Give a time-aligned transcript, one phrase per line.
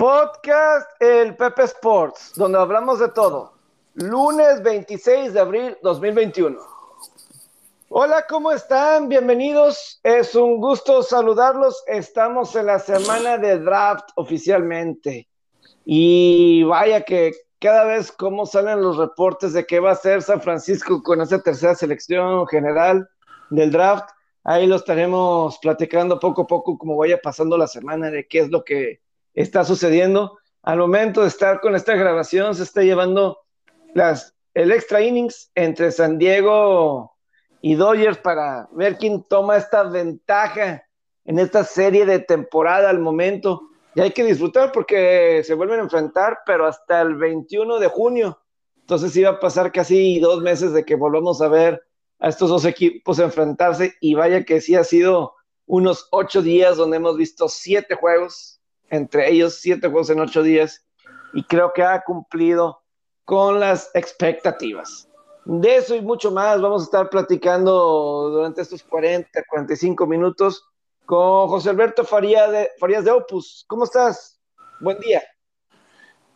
[0.00, 3.52] Podcast El Pepe Sports, donde hablamos de todo.
[3.92, 6.58] Lunes 26 de abril 2021.
[7.90, 9.10] Hola, ¿cómo están?
[9.10, 10.00] Bienvenidos.
[10.02, 11.84] Es un gusto saludarlos.
[11.86, 15.28] Estamos en la semana de draft oficialmente.
[15.84, 20.40] Y vaya que cada vez como salen los reportes de qué va a ser San
[20.40, 23.06] Francisco con esa tercera selección general
[23.50, 24.08] del draft.
[24.44, 28.50] Ahí lo estaremos platicando poco a poco como vaya pasando la semana de qué es
[28.50, 29.02] lo que
[29.34, 30.38] está sucediendo.
[30.62, 33.38] Al momento de estar con esta grabación se está llevando
[33.94, 37.16] las, el extra innings entre San Diego
[37.60, 40.84] y Dodgers para ver quién toma esta ventaja
[41.24, 43.62] en esta serie de temporada al momento.
[43.94, 48.40] Y hay que disfrutar porque se vuelven a enfrentar, pero hasta el 21 de junio.
[48.80, 51.82] Entonces iba a pasar casi dos meses de que volvamos a ver
[52.18, 55.34] a estos dos equipos enfrentarse y vaya que sí ha sido
[55.66, 58.59] unos ocho días donde hemos visto siete juegos,
[58.90, 60.84] entre ellos siete juegos en ocho días
[61.32, 62.82] y creo que ha cumplido
[63.24, 65.08] con las expectativas.
[65.44, 70.64] De eso y mucho más vamos a estar platicando durante estos 40, 45 minutos
[71.06, 73.64] con José Alberto Faría de, Farías de Opus.
[73.66, 74.40] ¿Cómo estás?
[74.80, 75.22] Buen día.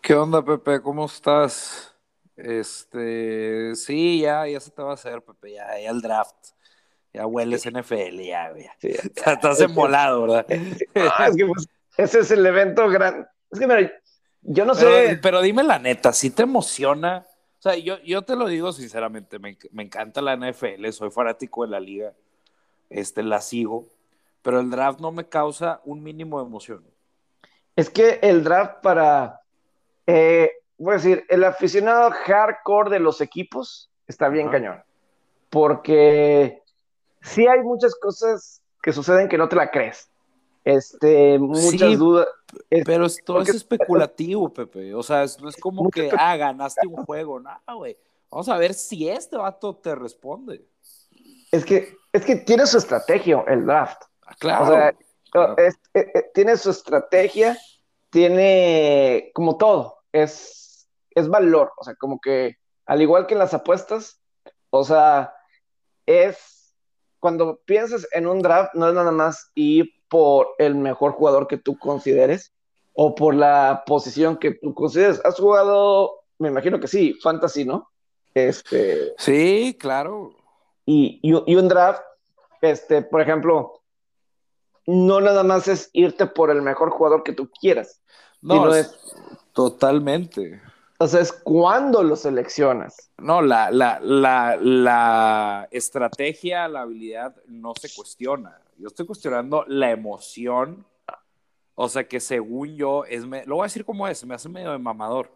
[0.01, 0.81] ¿Qué onda, Pepe?
[0.81, 1.95] ¿Cómo estás?
[2.36, 6.34] Este, sí, ya, ya se te va a hacer, Pepe, ya, ya el draft.
[7.12, 8.53] Ya hueles NFL, ya.
[8.79, 10.47] Sí, Estás emolado, ¿verdad?
[10.48, 13.27] es que pues, ese es el evento grande.
[13.50, 13.92] Es que, mira,
[14.42, 15.19] yo no sé.
[15.23, 17.27] Pero dime la neta, ¿sí te emociona?
[17.59, 21.64] O sea, yo, yo te lo digo sinceramente, me, me encanta la NFL, soy fanático
[21.64, 22.12] de la liga,
[22.91, 23.89] este, la sigo,
[24.42, 26.84] pero el draft no me causa un mínimo de emoción.
[27.77, 29.41] Es que el draft para.
[30.06, 34.83] Eh, voy a decir, el aficionado hardcore de los equipos está bien cañón.
[35.48, 36.62] Porque
[37.23, 40.11] sí hay muchas cosas que suceden que no te la crees.
[40.65, 42.27] Este, muchas dudas.
[42.84, 44.95] pero todo es especulativo, Pepe.
[44.95, 47.39] O sea, no es como que, ah, ganaste un juego.
[47.39, 47.97] No, güey.
[48.31, 50.64] Vamos a ver si este vato te responde.
[51.52, 54.02] Es que, es que tiene su estrategia el draft.
[54.23, 54.64] Ah, claro.
[54.64, 54.89] O sea,
[55.58, 57.57] eh, eh, tiene su estrategia,
[58.11, 59.98] tiene como todo.
[60.13, 60.64] Es
[61.14, 64.20] es valor, o sea, como que al igual que en las apuestas,
[64.70, 65.35] o sea,
[66.07, 66.75] es
[67.20, 71.59] cuando piensas en un draft, no es nada más ir por el mejor jugador que
[71.59, 72.53] tú consideres
[72.92, 75.20] o por la posición que tú consideres.
[75.25, 77.91] ¿Has jugado, me imagino que sí, fantasy, ¿no?
[78.35, 80.35] Este, sí, claro.
[80.87, 82.03] Y, y, un draft,
[82.61, 83.81] este, por ejemplo,
[84.87, 88.03] no nada más es irte por el mejor jugador que tú quieras.
[88.43, 88.95] No, es
[89.53, 90.61] totalmente.
[90.98, 93.11] O sea, es cuando lo seleccionas.
[93.19, 98.61] No, la, la, la, la estrategia, la habilidad no se cuestiona.
[98.79, 100.86] Yo estoy cuestionando la emoción.
[101.74, 104.73] O sea, que según yo, es lo voy a decir como es, me hace medio
[104.73, 105.30] de mamador.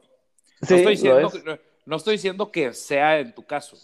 [0.60, 3.76] No, estoy, diciendo que, no, estoy diciendo que sea en tu caso.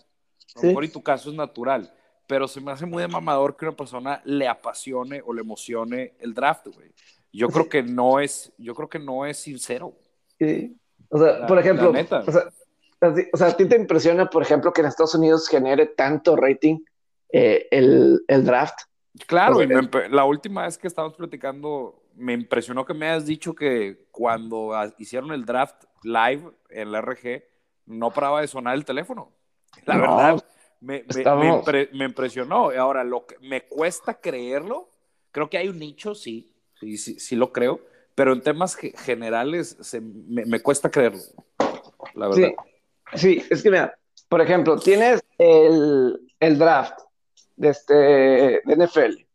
[0.54, 1.92] A lo mejor en tu caso es natural.
[2.26, 6.14] Pero se me hace muy de mamador que una persona le apasione o le emocione
[6.20, 6.92] el draft, güey.
[7.32, 9.92] Yo creo que no es, yo creo que no es sincero.
[10.38, 10.76] Sí.
[11.08, 12.50] O sea, por ejemplo, o sea,
[13.32, 16.80] o sea, ¿a ti te impresiona, por ejemplo, que en Estados Unidos genere tanto rating
[17.32, 18.78] eh, el, el, draft?
[19.26, 19.68] Claro, y
[20.10, 25.32] la última vez que estábamos platicando, me impresionó que me hayas dicho que cuando hicieron
[25.32, 27.44] el draft live en la RG,
[27.86, 29.32] no paraba de sonar el teléfono.
[29.86, 30.44] La verdad,
[30.80, 32.70] me, me, me, impresionó.
[32.70, 34.90] Ahora, lo que me cuesta creerlo,
[35.30, 37.80] creo que hay un nicho, sí, sí, sí, sí lo creo
[38.14, 41.20] pero en temas generales se, me, cuesta creerlo,
[42.14, 42.50] la verdad.
[43.14, 43.96] Sí, es que mira,
[44.28, 46.98] por ejemplo, tienes el, el draft
[47.56, 47.94] de, este,
[48.64, 49.26] de NFL.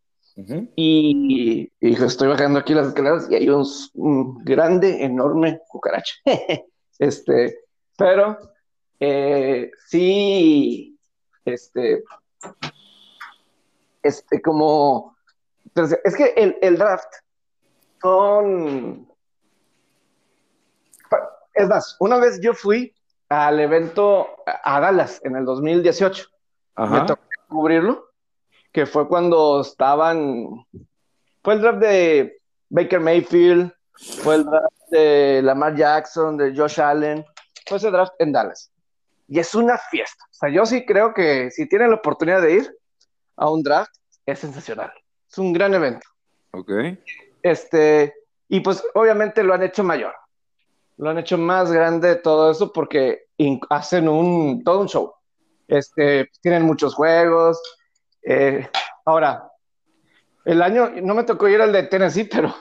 [0.75, 6.15] y, y, estoy bajando aquí las escaleras y hay un, grande, enorme cucaracha.
[6.99, 7.59] este,
[7.97, 8.37] pero
[8.99, 10.97] eh, sí,
[11.45, 12.03] este,
[14.01, 15.17] este, como,
[16.03, 17.13] es que el, el draft
[18.01, 19.07] son...
[21.53, 22.93] Es más, una vez yo fui
[23.27, 26.25] al evento a Dallas en el 2018.
[26.77, 28.08] Me tocó cubrirlo,
[28.71, 30.65] que fue cuando estaban...
[31.43, 33.73] Fue el draft de Baker Mayfield,
[34.23, 37.25] fue el draft de Lamar Jackson, de Josh Allen,
[37.65, 38.71] fue ese draft en Dallas.
[39.27, 40.25] Y es una fiesta.
[40.25, 42.77] O sea, yo sí creo que si tienen la oportunidad de ir
[43.37, 43.93] a un draft,
[44.25, 44.91] es sensacional.
[45.29, 46.07] Es un gran evento.
[46.51, 46.71] Ok.
[47.43, 48.13] Este,
[48.47, 50.13] y pues obviamente lo han hecho mayor.
[50.97, 53.27] Lo han hecho más grande todo eso porque
[53.69, 55.13] hacen un, todo un show.
[55.67, 57.61] Este, tienen muchos juegos.
[58.23, 58.67] Eh,
[59.05, 59.49] ahora,
[60.45, 62.53] el año, no me tocó ir al de Tennessee, pero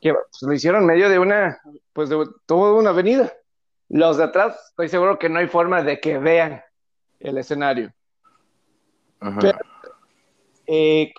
[0.00, 1.60] que pues, lo hicieron en medio de una,
[1.92, 3.32] pues de toda una avenida.
[3.88, 6.62] Los de atrás, estoy seguro que no hay forma de que vean
[7.18, 7.92] el escenario.
[9.40, 9.58] Pero,
[10.66, 11.12] eh,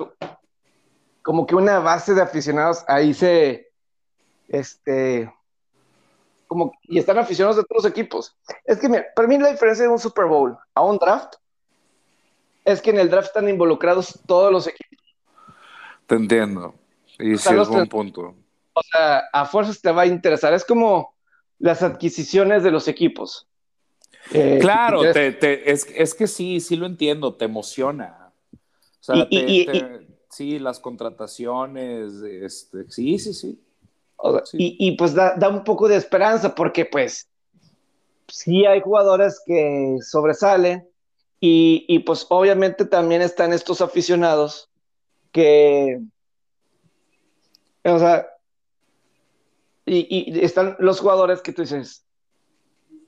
[1.21, 3.69] como que una base de aficionados ahí se,
[4.47, 5.31] este,
[6.47, 8.37] como, y están aficionados de todos los equipos.
[8.65, 11.35] Es que para mí la diferencia de un Super Bowl a un draft
[12.65, 14.97] es que en el draft están involucrados todos los equipos.
[16.07, 16.75] Te entiendo.
[17.19, 18.35] Y sí es buen punto.
[18.73, 20.53] O sea, a fuerzas te va a interesar.
[20.53, 21.13] Es como
[21.59, 23.47] las adquisiciones de los equipos.
[24.33, 28.31] Eh, claro, es, que sí, sí lo entiendo, te emociona.
[28.53, 29.27] O sea,
[30.29, 33.59] sí, las contrataciones, este, sí, sí, sí.
[34.53, 37.27] Y, pues da, un poco de esperanza porque pues
[38.27, 40.87] sí hay jugadores que sobresalen
[41.43, 44.69] y, y pues obviamente también están estos aficionados
[45.31, 45.99] que,
[47.83, 48.27] o sea,
[49.85, 52.05] y, están los jugadores que tú dices,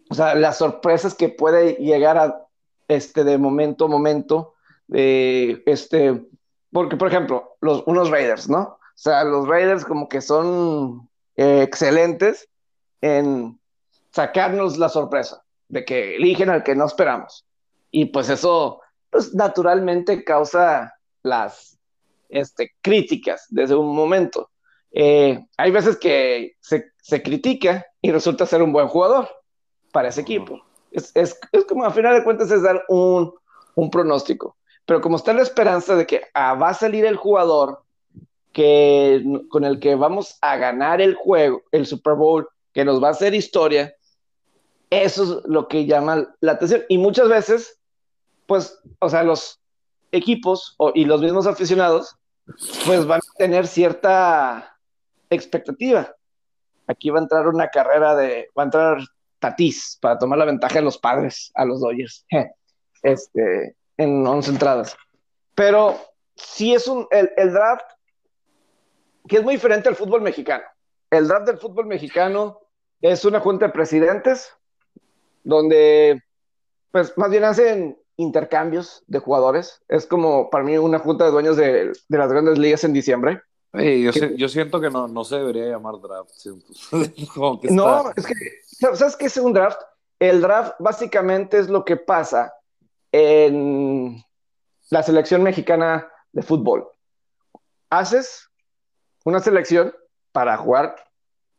[0.10, 2.48] o sea, las sorpresas que puede llegar a
[2.88, 4.56] este de momento a momento,
[4.88, 6.26] de este,
[6.72, 8.62] porque por ejemplo, los, unos Raiders, ¿no?
[8.62, 12.50] O sea, los Raiders como que son eh, excelentes
[13.02, 13.60] en
[14.12, 17.43] sacarnos la sorpresa de que eligen al que no esperamos.
[17.96, 18.82] Y pues eso,
[19.12, 21.78] pues naturalmente causa las
[22.28, 24.50] este, críticas desde un momento.
[24.92, 26.92] Eh, hay veces que se,
[27.22, 29.30] critica y resulta ser un buen jugador
[29.92, 30.60] para ese equipo.
[30.92, 31.14] Es,
[31.70, 33.32] como a final de cuentas es dar un,
[33.92, 34.58] pronóstico.
[34.88, 37.84] Pero como está la esperanza de que ah, va a salir el jugador
[38.54, 43.10] que, con el que vamos a ganar el juego, el Super Bowl, que nos va
[43.10, 43.94] a hacer historia,
[44.90, 46.84] eso es lo que llama la atención.
[46.88, 47.80] Y muchas veces,
[48.46, 49.60] pues, o sea, los
[50.12, 52.16] equipos y los mismos aficionados,
[52.86, 54.78] pues van a tener cierta
[55.30, 56.16] expectativa.
[56.88, 58.98] Aquí va a entrar una carrera de, va a entrar
[59.40, 62.26] Tatís para tomar la ventaja de los padres a los Dodgers,
[63.04, 64.96] este, en 11 entradas.
[65.56, 66.00] Pero
[66.36, 67.86] sí es un, el, el draft,
[69.28, 70.64] que es muy diferente al fútbol mexicano.
[71.10, 72.60] El draft del fútbol mexicano
[73.02, 74.54] es una junta de presidentes
[75.44, 76.22] donde,
[76.92, 79.82] pues, más bien hacen intercambios de jugadores.
[79.88, 83.42] Es como para mí una junta de dueños de, de las grandes ligas en diciembre
[83.74, 86.32] yo, siento que no, no, se debería llamar draft.
[87.72, 88.36] no, es que,
[88.96, 89.82] ¿sabes qué es un draft?
[90.20, 92.54] El draft básicamente es lo que pasa
[93.12, 94.24] en
[94.90, 96.88] la selección mexicana de fútbol.
[97.90, 98.48] Haces
[99.26, 99.94] una selección
[100.32, 100.96] para jugar,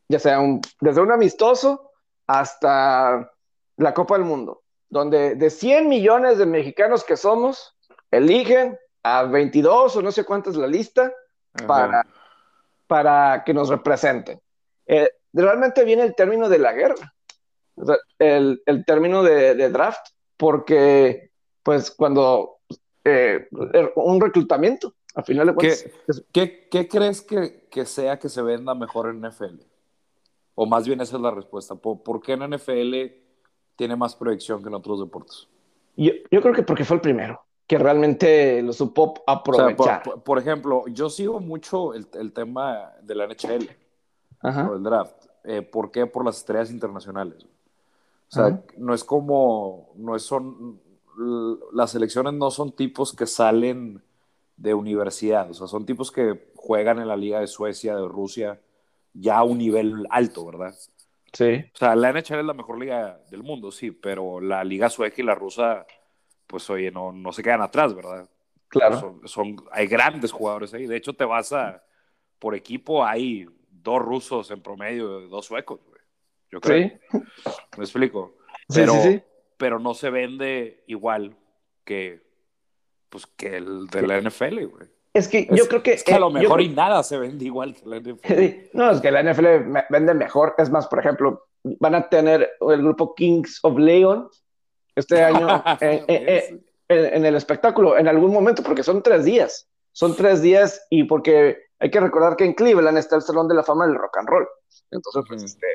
[0.07, 1.91] ya sea un, desde un amistoso
[2.27, 3.29] hasta
[3.75, 7.75] la Copa del Mundo, donde de 100 millones de mexicanos que somos,
[8.11, 11.13] eligen a 22 o no sé cuántas la lista
[11.67, 12.05] para,
[12.87, 14.39] para que nos representen.
[14.87, 17.13] Eh, realmente viene el término de la guerra,
[18.19, 21.31] el, el término de, draft, porque
[21.63, 22.59] pues cuando
[23.03, 25.85] eh, er, un reclutamiento, al final de cuentas.
[26.31, 29.61] ¿Qué, qué, crees que, que, sea que se venda mejor en NFL?
[30.55, 31.75] O más bien esa es la respuesta.
[31.75, 32.93] ¿Por, qué en NFL
[33.75, 35.47] tiene más proyección que en otros deportes?
[35.95, 40.03] Yo, yo creo que porque fue el primero que realmente lo supo aprovechar.
[40.23, 43.69] por, ejemplo, yo sigo mucho el, el tema de la NHL,
[44.43, 45.25] el draft.
[45.43, 46.05] Eh, ¿Por qué?
[46.05, 47.45] Por las estrellas internacionales.
[48.29, 50.81] O sea, no es como, no es, son,
[51.73, 54.03] las selecciones no son tipos que salen
[54.57, 58.59] de universidad, o sea, son tipos que juegan en la Liga de Suecia, de Rusia,
[59.13, 60.75] ya a un nivel alto, ¿verdad?
[61.35, 61.65] Sí.
[61.73, 65.21] O sea, la NHL es la mejor liga del mundo, sí, pero la Liga Sueca
[65.21, 65.85] y la rusa
[66.47, 68.29] pues oye, no, no se quedan atrás, ¿verdad?
[68.67, 69.21] Claro.
[69.25, 70.85] Son, hay grandes jugadores ahí.
[70.85, 71.83] De hecho, te vas a,
[72.39, 76.01] por equipo, hay dos rusos en promedio, dos suecos, güey.
[76.51, 76.89] Yo creo.
[77.11, 77.19] Sí.
[77.77, 78.37] Me explico.
[78.73, 79.23] Pero, sí, sí,
[79.57, 81.37] pero no se vende igual
[81.83, 82.23] que,
[83.09, 84.87] pues, que el de la NFL, güey.
[85.15, 85.93] Es que yo creo que.
[85.93, 88.77] Es que a lo mejor y nada se vende igual que la NFL.
[88.77, 89.45] No, es que la NFL
[89.89, 90.55] vende mejor.
[90.57, 94.27] Es más, por ejemplo, van a tener el grupo Kings of Leon,
[94.93, 95.47] este año
[95.79, 99.69] eh, eh, eh, en el espectáculo, en algún momento, porque son tres días.
[99.93, 103.55] Son tres días y porque hay que recordar que en Cleveland está el Salón de
[103.55, 104.47] la Fama del Rock and Roll.
[104.91, 105.67] Entonces, pues, este,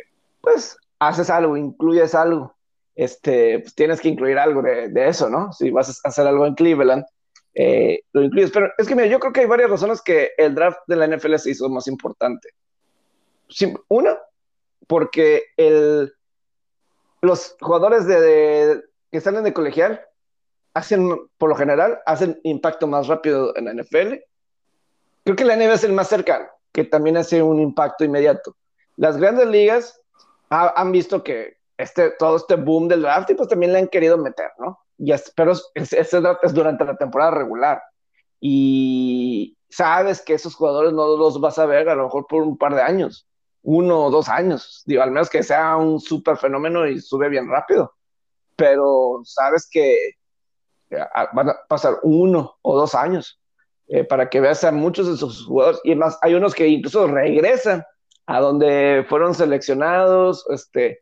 [0.42, 2.54] pues haces algo, incluyes algo.
[2.94, 5.50] Este, pues tienes que incluir algo de, de, eso, ¿no?
[5.54, 7.06] Si vas a hacer algo en Cleveland,
[7.54, 8.50] lo incluyes.
[8.50, 11.06] Pero es que, mira, yo creo que hay varias razones que el draft de la
[11.06, 12.50] NFL se hizo más importante.
[13.88, 14.18] Una,
[14.86, 16.12] porque el,
[17.20, 20.00] los jugadores de, que salen de colegial
[20.74, 24.14] hacen, por lo general, hacen impacto más rápido en la NFL.
[25.24, 28.56] Creo que la NBA es el más cercano, que también hace un impacto inmediato.
[28.96, 30.00] Las grandes ligas
[30.48, 34.18] han visto que este, todo este boom del draft y pues también le han querido
[34.18, 34.78] meter, ¿no?
[34.98, 37.82] Y pero ese draft es durante la temporada regular.
[38.40, 42.58] Y sabes que esos jugadores no los vas a ver a lo mejor por un
[42.58, 43.26] par de años,
[43.62, 47.48] uno o dos años, digo, al menos que sea un súper fenómeno y sube bien
[47.48, 47.94] rápido.
[48.56, 50.16] Pero sabes que
[51.32, 53.40] van a pasar uno o dos años
[53.88, 55.80] eh, para que veas a muchos de esos jugadores.
[55.84, 57.84] Y más, hay unos que incluso regresan
[58.26, 61.00] a donde fueron seleccionados, este,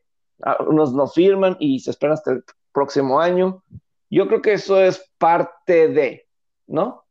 [0.66, 3.62] unos no firman y se esperan hasta el próximo año.
[4.10, 6.26] Yo creo que eso es parte de,
[6.66, 7.04] ¿no?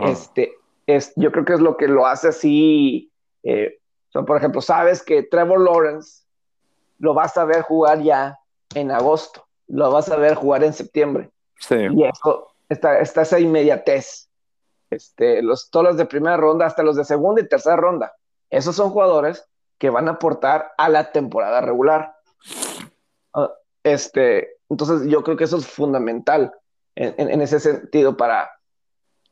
[0.00, 0.54] Este,
[0.86, 3.12] es, yo creo que es lo que lo hace así.
[3.42, 3.78] Eh,
[4.12, 6.24] por ejemplo, sabes que Trevor Lawrence
[6.98, 8.38] lo vas a ver jugar ya
[8.74, 11.30] en agosto, lo vas a ver jugar en septiembre.
[11.58, 11.76] Sí.
[11.94, 14.28] Y eso, está, está esa inmediatez.
[14.90, 18.14] Este, los, todos los de primera ronda, hasta los de segunda y tercera ronda.
[18.50, 22.14] Esos son jugadores que van a aportar a la temporada regular.
[23.34, 23.50] Ah,
[23.82, 26.52] este, entonces yo creo que eso es fundamental
[26.94, 28.50] en, ese sentido para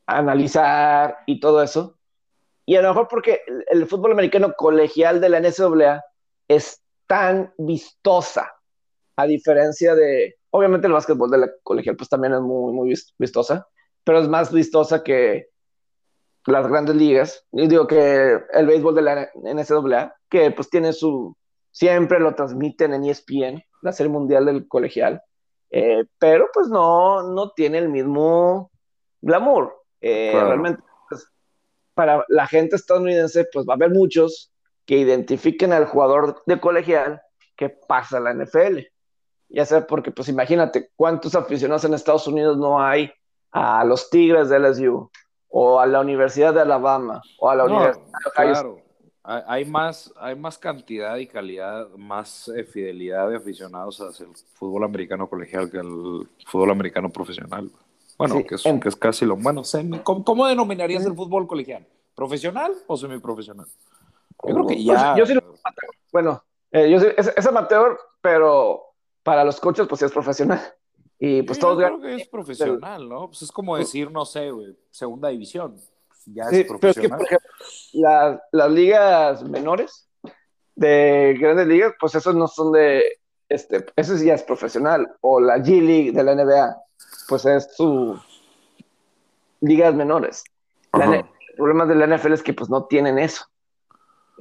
[0.06, 1.98] analizar y todo eso.
[2.66, 6.02] Y a lo mejor porque el, fútbol americano colegial de la NCAA
[6.48, 8.52] es tan vistosa,
[9.16, 13.66] a diferencia de, obviamente el básquetbol de la colegial pues también es muy, muy vistosa,
[14.04, 15.48] pero es más vistosa que
[16.46, 21.36] las grandes ligas, y digo que el béisbol de la NCAA, que pues tiene su,
[21.70, 25.22] siempre lo transmiten en ESPN, la serie mundial del colegial,
[25.70, 28.70] eh, pero pues no, no tiene el mismo
[29.20, 29.76] glamour.
[30.00, 31.26] Eh, realmente, pues,
[31.94, 34.52] para la gente estadounidense, pues va a haber muchos
[34.86, 37.22] que identifiquen al jugador de colegial
[37.56, 38.80] que pasa a la NFL.
[39.48, 43.12] Ya sea porque, pues imagínate, cuántos aficionados en Estados Unidos no hay
[43.52, 45.10] a los Tigres de LSU,
[45.48, 48.89] o a la Universidad de Alabama, o a la Universidad de Claro
[49.22, 54.84] hay más, hay más cantidad y calidad, más eh, fidelidad de aficionados hacia el fútbol
[54.84, 57.70] americano colegial que el fútbol americano profesional.
[58.16, 59.62] Bueno, que, es, que, es, casi lo bueno.
[60.02, 61.86] ¿Cómo, denominarías el fútbol colegial?
[62.14, 63.66] ¿Profesional o semiprofesional?
[64.46, 65.16] Yo creo que pues, ya.
[65.16, 65.34] Yo sí
[66.12, 68.82] bueno, eh, yo es, amateur, pero
[69.22, 70.60] para los coches, pues sí es profesional.
[71.18, 71.78] Y pues todos.
[71.80, 73.28] Yo creo que es profesional, ¿no?
[73.28, 74.50] Pues es como decir, no sé,
[74.90, 75.76] segunda división
[76.26, 76.80] ya es profesional.
[76.80, 80.08] Pero es que, por ejemplo, las ligas menores
[80.74, 85.12] de grandes ligas, pues esos no son de, este, eso ya es profesional.
[85.20, 86.76] O la G League de la NBA,
[87.28, 88.18] pues es su
[89.60, 90.44] ligas menores.
[90.94, 91.24] el
[91.56, 93.44] problema de la NFL es que pues no tienen eso.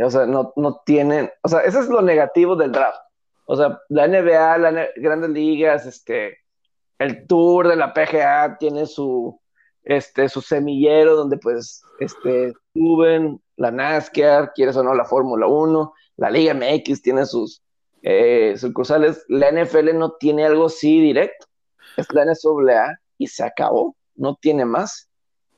[0.01, 3.01] O sea, no, no tienen, o sea, eso es lo negativo del draft.
[3.45, 6.37] O sea, la NBA, las grandes ligas, este,
[6.99, 9.41] el tour de la PGA tiene su,
[9.83, 15.93] este, su semillero donde pues este, suben la NASCAR, quieres o no la Fórmula 1,
[16.17, 17.61] la Liga MX tiene sus
[18.01, 21.47] eh, sucursales, la NFL no tiene algo así directo,
[21.97, 25.09] es la NCAA y se acabó, no tiene más.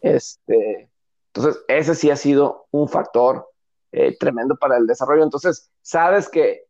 [0.02, 0.90] Este,
[1.34, 3.48] entonces, ese sí ha sido un factor
[3.92, 5.24] eh, tremendo para el desarrollo.
[5.24, 6.64] Entonces, sabes que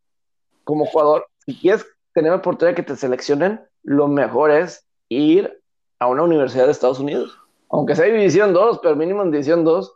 [0.64, 5.62] como jugador, si quieres tener la oportunidad de que te seleccionen, lo mejor es ir
[5.98, 7.41] a una universidad de Estados Unidos
[7.72, 9.94] aunque sea División 2, pero mínimo en División 2.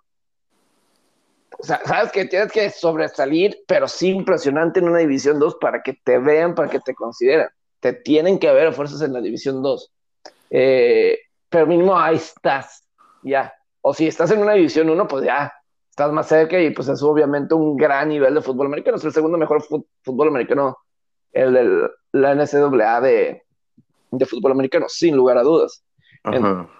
[1.59, 5.83] O sea, sabes que tienes que sobresalir, pero sí impresionante en una División 2 para
[5.83, 7.49] que te vean, para que te consideren.
[7.81, 9.93] Te tienen que ver fuerzas en la División 2.
[10.51, 11.19] Eh,
[11.51, 12.89] pero mínimo ahí estás,
[13.23, 13.53] ya.
[13.83, 15.53] O si estás en una División 1, pues ya
[15.91, 18.97] estás más cerca y pues es obviamente un gran nivel de fútbol americano.
[18.97, 19.63] Es el segundo mejor
[20.03, 20.79] fútbol americano,
[21.31, 23.43] el de la NCAA de,
[24.13, 25.85] de fútbol americano, sin lugar a dudas.
[26.25, 26.71] Ajá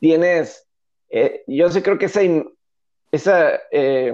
[0.00, 0.66] tienes,
[1.10, 2.20] eh, yo sí creo que esa,
[3.12, 4.12] esa eh,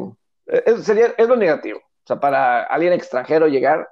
[0.83, 1.78] sería, es lo negativo.
[1.78, 3.88] O sea, para alguien extranjero llegar,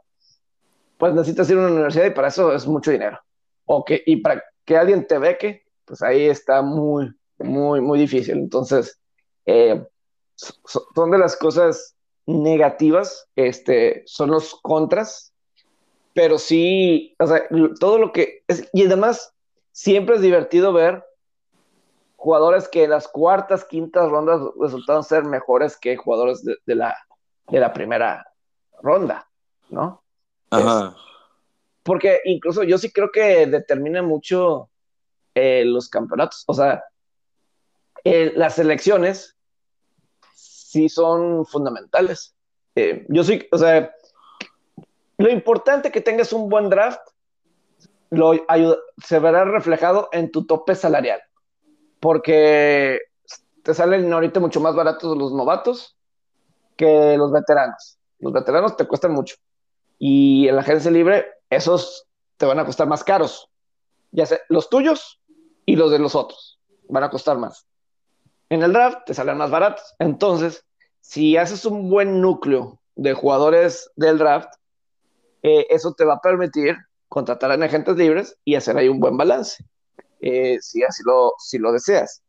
[0.98, 3.18] pues necesitas ir a una universidad y para eso es mucho dinero.
[3.64, 8.36] O que, y para que alguien te beque, pues ahí está muy, muy, muy difícil.
[8.36, 9.00] Entonces,
[9.46, 9.84] eh,
[10.36, 11.94] son de las cosas
[12.26, 15.32] negativas, este, son los contras,
[16.14, 17.46] pero sí, o sea,
[17.80, 19.34] todo lo que y además
[19.72, 21.04] siempre es divertido ver
[22.24, 26.96] jugadores que en las cuartas, quintas rondas resultaron ser mejores que jugadores de, la,
[27.48, 28.26] de la primera
[28.80, 29.28] ronda,
[29.68, 30.02] ¿no?
[30.48, 30.96] Ajá.
[31.82, 34.70] porque incluso yo sí creo que determina mucho
[35.34, 36.44] eh, los campeonatos.
[36.46, 36.82] O sea,
[38.04, 39.36] eh, las elecciones
[40.34, 42.34] sí son fundamentales.
[42.74, 43.94] Eh, yo sí, o sea,
[45.18, 47.00] lo importante que tengas un buen draft
[48.08, 48.32] lo
[49.04, 51.20] se verá reflejado en tu tope salarial
[52.04, 53.00] porque
[53.62, 55.96] te salen ahorita mucho más baratos los novatos
[56.76, 57.96] que los veteranos.
[58.18, 59.36] Los veteranos te cuestan mucho.
[59.98, 62.06] Y en la agencia libre, esos
[62.36, 63.48] te van a costar más caros.
[64.10, 65.18] Ya sea los tuyos
[65.64, 66.60] y los de los otros.
[66.90, 67.66] Van a costar más.
[68.50, 69.94] En el draft te salen más baratos.
[69.98, 70.62] Entonces,
[71.00, 74.52] si haces un buen núcleo de jugadores del draft,
[75.42, 76.76] eh, eso te va a permitir
[77.08, 79.64] contratar a agentes libres y hacer ahí un buen balance,
[80.26, 82.22] eh, si así lo, si lo deseas.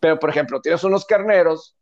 [0.00, 1.76] Pero, por ejemplo, tienes unos carneros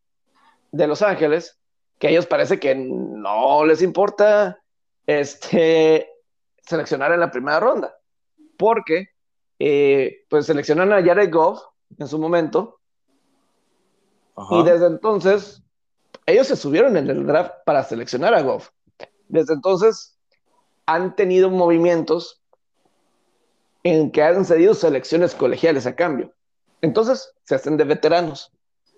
[0.72, 1.56] de Los Ángeles
[2.00, 4.60] que a ellos parece que no les importa
[5.06, 6.08] este,
[6.64, 7.94] seleccionar en la primera ronda,
[8.58, 9.10] porque
[9.60, 11.62] eh, pues seleccionan a Jared Goff
[11.96, 12.80] en su momento
[14.50, 15.62] y desde entonces
[16.26, 18.70] ellos se subieron en el draft para seleccionar a Goff.
[19.28, 20.18] Desde entonces
[20.86, 22.41] han tenido movimientos
[23.82, 26.32] en que han cedido selecciones colegiales a cambio.
[26.80, 28.52] Entonces se hacen de veteranos.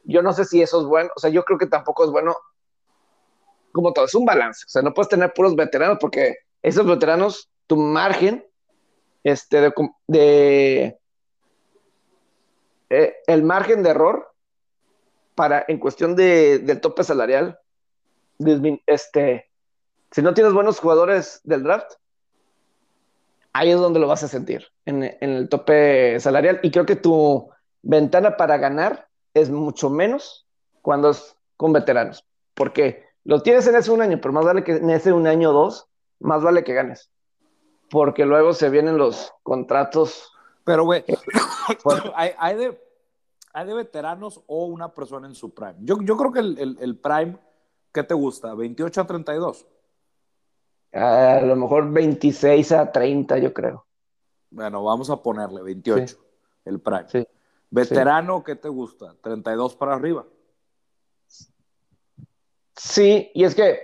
[0.05, 2.37] Yo no sé si eso es bueno, o sea, yo creo que tampoco es bueno
[3.73, 4.65] como todo, es un balance.
[4.67, 8.47] O sea, no puedes tener puros veteranos porque esos veteranos, tu margen
[9.25, 9.73] este,
[10.07, 10.99] de,
[12.91, 14.33] eh, el margen de error
[15.35, 17.59] para en cuestión de, del tope salarial,
[18.87, 19.51] este,
[20.11, 21.95] si no tienes buenos jugadores del draft,
[23.55, 26.61] ahí es donde lo vas a sentir, en, en el tope salarial.
[26.63, 27.49] Y creo que tu
[27.83, 30.47] ventana para ganar es mucho menos
[30.83, 32.25] cuando es con veteranos.
[32.53, 35.51] Porque lo tienes en ese un año, pero más vale que en ese un año
[35.51, 35.89] o dos,
[36.21, 37.11] más vale que ganes.
[37.91, 40.33] Porque luego se vienen los contratos.
[40.65, 41.05] Pero, güey,
[42.15, 42.81] hay, de,
[43.53, 45.77] hay de veteranos o una persona en su prime.
[45.81, 47.39] Yo, yo creo que el, el, prime,
[47.93, 48.55] ¿qué te gusta?
[48.55, 49.67] ¿28 a 32?
[50.95, 53.87] A lo mejor 26 a 30, yo creo.
[54.51, 56.17] Bueno, vamos a ponerle 28,
[56.65, 57.09] el prime.
[57.09, 57.27] Sí.
[57.71, 59.17] Veterano, ¿qué te gusta?
[59.21, 60.25] 32 para arriba.
[62.77, 63.81] Sí, y es que,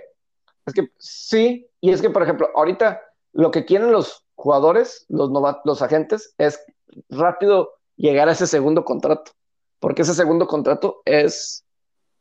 [0.65, 3.01] es que sí, y es que, por ejemplo, ahorita
[3.33, 5.29] lo que quieren los jugadores, los,
[5.65, 6.63] los agentes, es
[7.09, 9.31] rápido llegar a ese segundo contrato,
[9.79, 11.65] porque ese segundo contrato es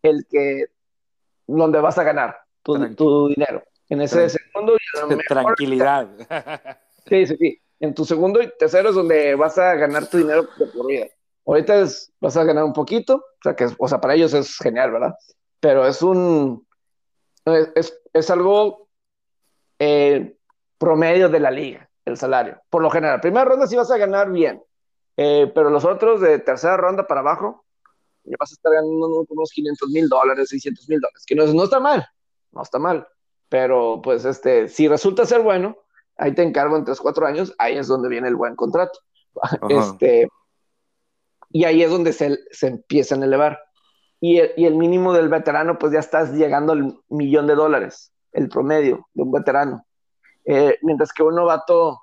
[0.03, 0.67] el que,
[1.47, 3.63] donde vas a ganar tu, dinero.
[3.91, 6.09] En ese segundo y Tranquilidad.
[7.07, 7.61] Sí, sí, sí.
[7.81, 11.07] En tu segundo y tercero es donde vas a ganar tu dinero de por vida.
[11.45, 11.85] Ahorita
[12.21, 15.15] vas a ganar un poquito, o sea, que, o sea, para ellos es genial, ¿verdad?
[15.61, 16.67] pero es un,
[17.45, 18.89] es, algo
[19.79, 20.37] eh,
[20.79, 23.21] promedio de la liga, el salario, por lo general.
[23.21, 24.63] Primera ronda sí vas a ganar bien,
[25.17, 27.65] eh, pero los otros de tercera ronda para abajo,
[28.25, 31.65] ya vas a estar ganando unos 500 mil dólares, 600 mil dólares, que no, no
[31.65, 32.07] está mal,
[32.53, 33.07] no está mal,
[33.51, 35.77] pero pues este, si resulta ser bueno,
[36.17, 38.99] ahí te encargo en 3, 4 años, ahí es donde viene el buen contrato.
[39.69, 40.29] Este,
[41.51, 43.59] y ahí es donde se, se empiezan a elevar
[44.21, 49.09] y el, mínimo del veterano, pues ya estás llegando al millón de dólares, el promedio
[49.15, 49.87] de un veterano.
[50.45, 52.03] Eh, mientras que un novato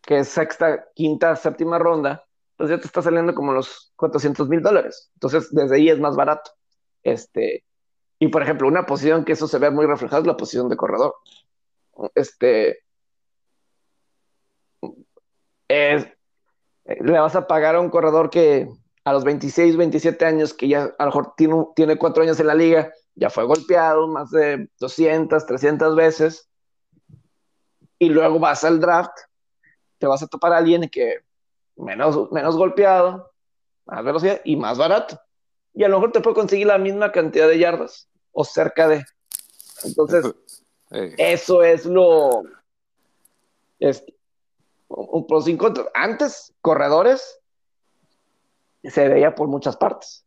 [0.00, 2.24] que es sexta, quinta, séptima ronda,
[2.56, 5.12] pues ya te está saliendo como los 400 mil dólares.
[5.14, 6.50] Entonces, desde ahí es más barato.
[7.04, 7.64] Este,
[8.22, 10.76] y por ejemplo, una posición que eso se ve muy reflejado es la posición de
[10.76, 11.16] corredor.
[12.14, 12.84] Este,
[15.68, 18.70] le vas a pagar a un corredor que
[19.02, 22.46] a los 26, 27 años, que ya a lo mejor tiene, tiene cuatro años en
[22.46, 26.48] la liga, ya fue golpeado más de 200, 300 veces,
[27.98, 29.18] y luego vas al draft,
[29.98, 31.24] te vas a topar a alguien que
[31.74, 33.32] menos, menos golpeado,
[33.84, 35.18] más velocidad y más barato.
[35.74, 39.04] Y a lo mejor te puede conseguir la misma cantidad de yardas o cerca de.
[39.84, 40.34] Entonces,
[40.90, 42.42] eso es lo.
[43.78, 44.04] Es,
[44.88, 45.88] un pros y contras.
[45.94, 47.40] Antes, corredores
[48.84, 50.24] se veía por muchas partes.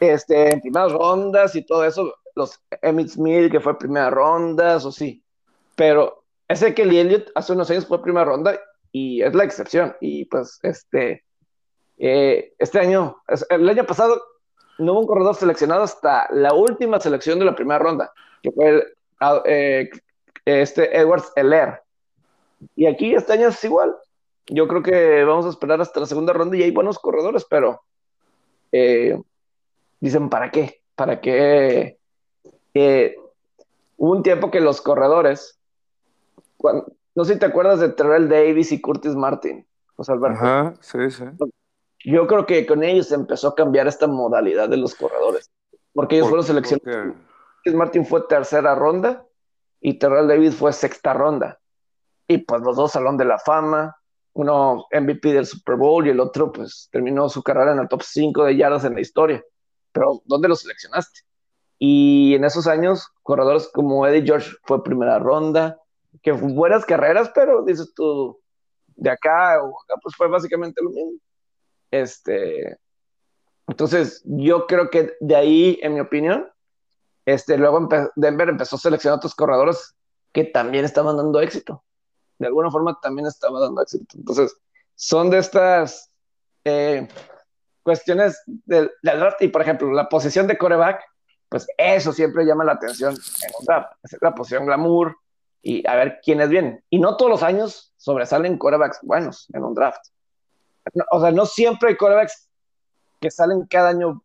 [0.00, 4.92] Este, en primeras rondas y todo eso, los Emmett Smith, que fue primera ronda, eso
[4.92, 5.24] sí.
[5.74, 8.58] Pero ese que Elliott hace unos años fue primera ronda
[8.92, 9.96] y es la excepción.
[10.00, 11.24] Y pues, este,
[11.96, 13.16] eh, este año,
[13.50, 14.22] el año pasado,
[14.78, 18.12] no hubo un corredor seleccionado hasta la última selección de la primera ronda,
[18.42, 18.84] que fue
[19.20, 19.90] ah, eh,
[20.44, 21.82] este Edwards Heller.
[22.74, 23.94] Y aquí este año es igual
[24.48, 27.82] yo creo que vamos a esperar hasta la segunda ronda y hay buenos corredores, pero
[28.72, 29.20] eh,
[30.00, 30.82] dicen, ¿para qué?
[30.94, 31.98] ¿Para qué?
[32.74, 33.16] Eh,
[33.96, 35.58] hubo un tiempo que los corredores,
[37.14, 40.38] no sé si te acuerdas de Terrell Davis y Curtis Martin, José Alberto.
[40.38, 41.24] Ajá, sí, sí.
[42.04, 45.50] Yo creo que con ellos empezó a cambiar esta modalidad de los corredores,
[45.92, 47.16] porque ellos fueron seleccionados.
[47.56, 49.26] Curtis Martin fue tercera ronda
[49.80, 51.58] y Terrell Davis fue sexta ronda.
[52.28, 53.96] Y pues los dos Salón de la Fama,
[54.34, 58.02] uno MVP del Super Bowl y el otro pues terminó su carrera en el top
[58.02, 59.42] 5 de yardas en la historia.
[59.92, 61.20] Pero ¿dónde lo seleccionaste?
[61.78, 65.78] Y en esos años, corredores como Eddie George fue primera ronda,
[66.22, 68.40] que fue buenas carreras, pero dices tú,
[68.96, 71.18] de acá o acá, pues fue básicamente lo mismo.
[71.90, 72.78] Este,
[73.66, 76.50] entonces, yo creo que de ahí, en mi opinión,
[77.26, 79.94] este, luego Denver empezó a seleccionar otros corredores
[80.32, 81.84] que también estaban dando éxito.
[82.38, 84.16] De alguna forma también estaba dando éxito.
[84.16, 84.56] Entonces,
[84.94, 86.10] son de estas
[86.64, 87.06] eh,
[87.82, 89.42] cuestiones del, draft.
[89.42, 91.02] Y, por ejemplo, la posición de coreback,
[91.50, 93.92] pues eso siempre llama la atención en un draft.
[94.02, 95.16] Es la posición glamour
[95.60, 96.82] y a ver quiénes vienen.
[96.88, 100.00] Y no todos los años sobresalen corebacks buenos en un draft.
[101.10, 102.48] O sea, no siempre hay corebacks
[103.20, 104.22] que salen cada año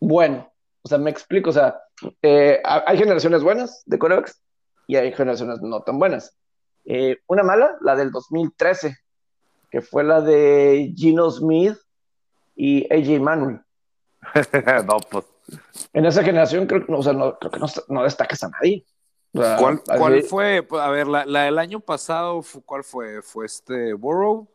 [0.00, 0.50] bueno.
[0.82, 1.50] O sea, me explico.
[1.50, 1.80] O sea,
[2.22, 4.40] eh, hay generaciones buenas de corebacks
[4.86, 6.36] y hay generaciones no tan buenas.
[6.84, 8.96] Eh, una mala, la del 2013,
[9.70, 11.76] que fue la de Gino Smith
[12.54, 13.60] y AJ Manuel.
[14.86, 15.24] no, pues.
[15.92, 18.84] En esa generación creo, o sea, no, creo que no, no destacas a nadie.
[19.32, 20.62] ¿Cuál, ¿Cuál, fue?
[20.62, 23.20] Pues, a ver, la, la, del año pasado, ¿cuál fue?
[23.20, 24.48] ¿Fue este Burrow?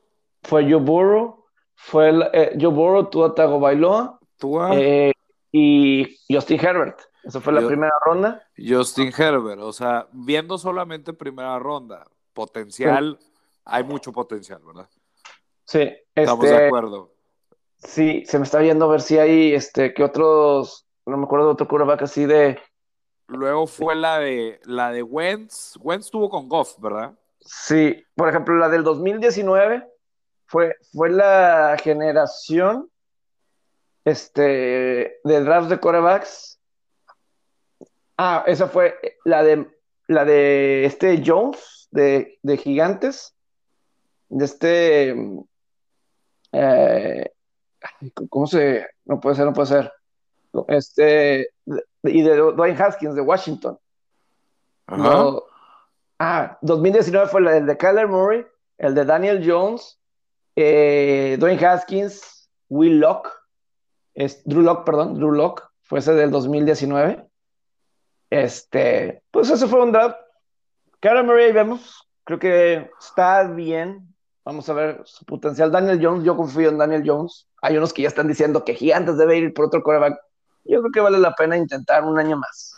[0.43, 1.38] Fue Joe Burrow,
[1.81, 4.71] fue el, eh, Joe Burrow, Tua Tagovailoa Tua.
[4.73, 5.13] Eh,
[5.51, 6.99] y Justin Herbert.
[7.23, 8.43] Esa fue la primera ronda.
[8.57, 13.17] Justin Herbert, o sea, viendo solamente primera ronda, potencial,
[13.65, 14.89] hay mucho potencial, ¿verdad?
[15.65, 17.13] Sí, estamos de este, acuerdo.
[17.77, 21.47] Sí, se me está viendo a ver si hay, este, que otros, no me acuerdo
[21.47, 22.59] de otro quarterback así de.
[23.27, 25.77] Luego fue la de la de Wentz.
[25.81, 27.17] Wentz estuvo con Goff, ¿verdad?
[27.39, 29.87] Sí, por ejemplo, la del 2019
[30.49, 32.89] fue, fue la generación
[34.03, 36.59] este, de drafts de quarterbacks.
[38.17, 39.67] Ah, esa fue la de
[40.07, 43.35] la de este Jones de, de Gigantes.
[44.27, 45.15] De este
[46.51, 47.31] eh,
[48.29, 48.87] ¿Cómo se.?
[49.05, 49.93] No puede ser, no puede ser.
[50.67, 51.49] Este.
[52.03, 53.77] Y de Dwayne Haskins de Washington.
[56.17, 58.45] ah, 2019 fue el de Kyler Murray,
[58.79, 59.98] el de Daniel Jones,
[60.61, 63.29] eh, Dwayne Haskins, Will Locke,
[64.13, 67.25] es, Drew Locke, perdón, Drew Locke, fue ese del 2019.
[68.29, 70.17] Este, pues ese fue un draft.
[70.99, 74.09] Kyler Murray, vemos, creo que está bien,
[74.49, 75.71] Vamos a ver su potencial.
[75.71, 77.47] Daniel Jones, yo confío en Daniel Jones.
[77.61, 80.19] Hay unos que ya están diciendo que Gigantes debe ir por otro coreback.
[80.65, 82.75] Yo creo que vale la pena intentar un año más.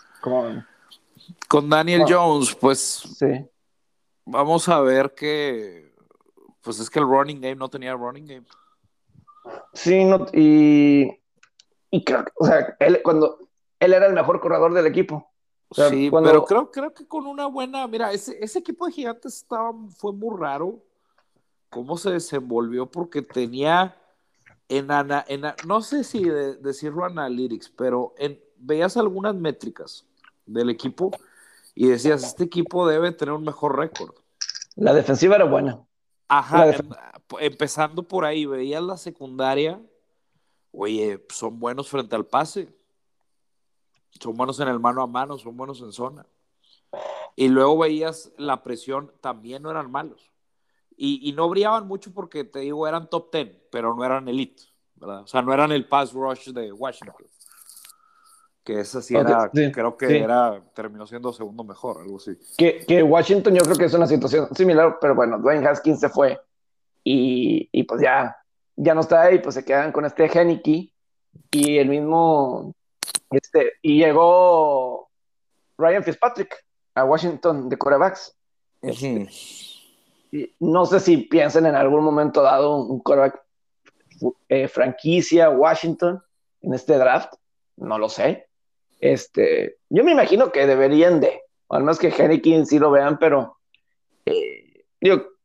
[1.48, 2.80] Con Daniel Jones, pues.
[3.18, 3.48] Sí.
[4.26, 5.91] Vamos a ver que.
[6.62, 8.46] Pues es que el running game no tenía running game.
[9.74, 11.20] Sí, no, y.
[11.90, 13.40] Y creo que, o sea, él cuando.
[13.80, 15.32] Él era el mejor corredor del equipo.
[15.72, 17.88] sí, pero creo, creo que con una buena.
[17.88, 20.80] Mira, ese, ese equipo de gigantes estaba, fue muy raro
[21.72, 23.96] cómo se desenvolvió porque tenía
[24.70, 30.06] en, ana, en no sé si decirlo analytics, pero en, veías algunas métricas
[30.46, 31.12] del equipo
[31.74, 34.14] y decías, este equipo debe tener un mejor récord.
[34.76, 35.82] La defensiva era buena.
[36.34, 36.74] Ajá,
[37.42, 39.82] empezando por ahí, veías la secundaria,
[40.72, 42.74] oye, son buenos frente al pase,
[44.18, 46.26] son buenos en el mano a mano, son buenos en zona.
[47.36, 50.32] Y luego veías la presión, también no eran malos.
[50.96, 54.64] Y, no brillaban mucho porque, te digo, eran top 10, pero no eran elite,
[54.96, 55.24] ¿verdad?
[55.24, 57.26] O sea, no eran el pass rush de Washington.
[58.64, 62.38] Que esa sí era, creo que era, terminó siendo segundo mejor, algo así.
[62.58, 66.10] Que, que, Washington yo creo que es una situación similar, pero bueno, Dwayne Haskins se
[66.10, 66.40] fue
[67.04, 68.38] y, y pues ya,
[68.76, 70.94] ya no está ahí, pues se quedan con este Henneke
[71.50, 72.76] y el mismo,
[73.32, 75.10] este, y llegó
[75.78, 76.64] Ryan Fitzpatrick
[76.96, 78.36] a Washington de corebacks.
[78.82, 79.28] Este,
[80.60, 83.42] no sé si piensen en algún momento dado un quarterback
[84.50, 86.22] eh, franquicia Washington
[86.62, 87.34] en este draft,
[87.78, 88.48] no lo sé.
[89.02, 93.58] Este, yo me imagino que deberían de, al menos que Henneken sí lo vean, pero
[94.26, 94.86] eh,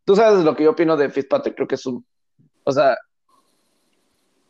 [0.05, 2.07] tú sabes lo que yo opino de Fitzpatrick, creo que es un,
[2.65, 2.99] o sea,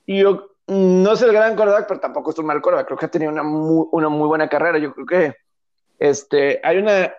[0.09, 3.11] yo no es el gran quarterback, pero tampoco es un mal quarterback, creo que ha
[3.11, 5.37] tenido una muy, una muy buena carrera, yo creo que
[6.01, 7.15] este, hay una,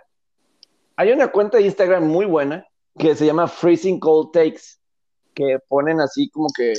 [0.98, 2.68] hay una cuenta de Instagram muy buena
[3.00, 4.78] que se llama Freezing Cold Takes,
[5.34, 6.74] que ponen así como que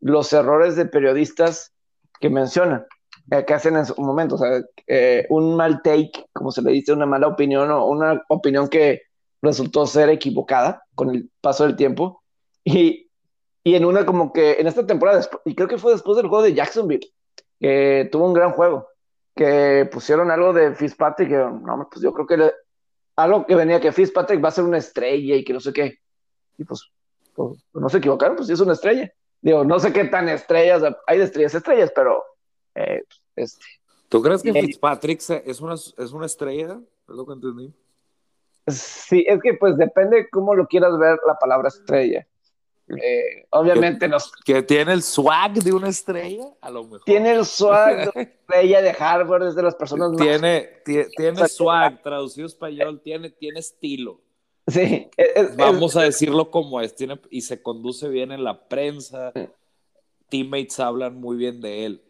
[0.00, 1.72] los errores de periodistas
[2.20, 2.86] que mencionan,
[3.30, 6.72] eh, que hacen en su momento, o sea, eh, un mal take, como se le
[6.72, 9.02] dice, una mala opinión o una opinión que
[9.40, 12.22] resultó ser equivocada con el paso del tiempo.
[12.64, 13.10] Y,
[13.64, 16.44] y en una como que en esta temporada, y creo que fue después del juego
[16.44, 17.12] de Jacksonville,
[17.60, 18.88] que tuvo un gran juego,
[19.34, 22.52] que pusieron algo de Fitzpatrick, que no, pues yo creo que le,
[23.16, 25.98] algo que venía que Fitzpatrick va a ser una estrella y que no sé qué.
[26.58, 26.90] Y pues,
[27.34, 29.10] pues no se equivocaron, pues sí es una estrella.
[29.40, 32.22] Digo, no sé qué tan estrellas, hay de estrellas estrellas, pero
[32.74, 33.02] eh,
[33.36, 33.64] este.
[34.08, 36.80] ¿Tú crees que eh, Fitzpatrick es una, es una estrella?
[37.08, 37.72] Es lo que entendí.
[38.66, 42.26] Sí, es que pues depende cómo lo quieras ver la palabra estrella.
[42.88, 44.10] Eh, obviamente
[44.44, 47.04] que, Que tiene el swag de una estrella, a lo mejor.
[47.04, 51.10] Tiene el swag de una estrella de Harvard, es de las personas tiene, más...
[51.16, 54.20] Tiene, swag, traducido español, tiene, tiene estilo.
[54.66, 55.10] Sí.
[55.56, 59.32] Vamos a decirlo como es, tiene, y se conduce bien en la prensa,
[60.28, 62.02] teammates hablan muy bien de él,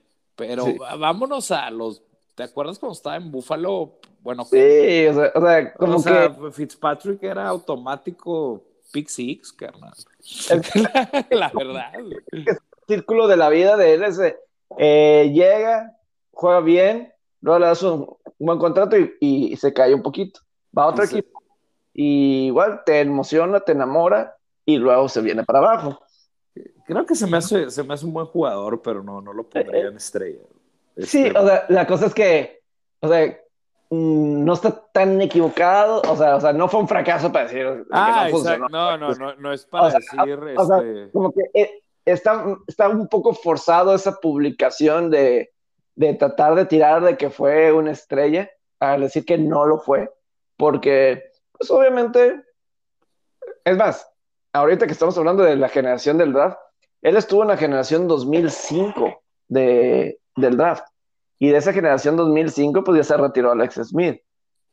[0.49, 0.67] pero
[0.99, 2.03] vámonos a los...
[2.35, 3.99] ¿Te acuerdas cuando estaba en Buffalo?
[4.21, 6.51] Bueno, sí, o sea, como que...
[6.53, 9.95] Fitzpatrick era automático pick six, carnal.
[11.31, 11.93] la, verdad.
[12.31, 12.47] El
[12.87, 14.21] círculo de la vida de él es,
[14.79, 15.97] eh, llega,
[16.31, 20.41] juega bien, luego le das un, buen contrato y, se cae un poquito.
[20.77, 21.43] Va a otro equipo
[21.95, 26.01] y igual te emociona, te enamora y luego se viene para abajo.
[26.93, 29.45] Creo que se me hace, se me hace un buen jugador, pero no, no lo
[29.45, 30.41] pondría en estrella.
[30.97, 32.63] Sí, este, o sea, la cosa es que,
[33.01, 33.37] o sea,
[33.95, 37.85] Mm, no está tan equivocado, o sea, o sea, no fue un fracaso para decir
[37.91, 40.19] ah, no No, no, no, no, es para decir.
[40.57, 45.53] O sea, este como que eh, está, está un poco forzado esa publicación de,
[45.95, 48.51] de tratar de tirar de que fue una estrella,
[48.81, 50.11] a decir que no lo fue,
[50.57, 52.43] porque, pues obviamente,
[53.63, 54.11] es más,
[54.55, 56.57] ahorita que estamos hablando de la generación del draft,
[57.03, 60.87] él estuvo en la generación 2005 de, del draft.
[61.39, 64.23] Y de esa generación 2005, pues ya se retiró Alex Smith.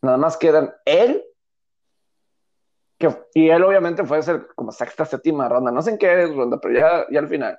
[0.02, 1.24] Nada más quedan él,
[3.00, 6.28] que, y él obviamente fue a ser como sexta, séptima ronda, no sé en qué
[6.28, 7.58] ronda, pero ya, ya al final.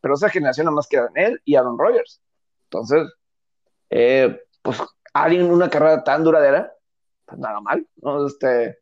[0.00, 2.20] Pero esa generación nada más quedan él y Aaron Rodgers.
[2.64, 3.08] Entonces,
[3.90, 4.82] eh, pues
[5.14, 6.72] alguien una carrera tan duradera,
[7.26, 8.26] pues nada mal, ¿no?
[8.26, 8.78] Este,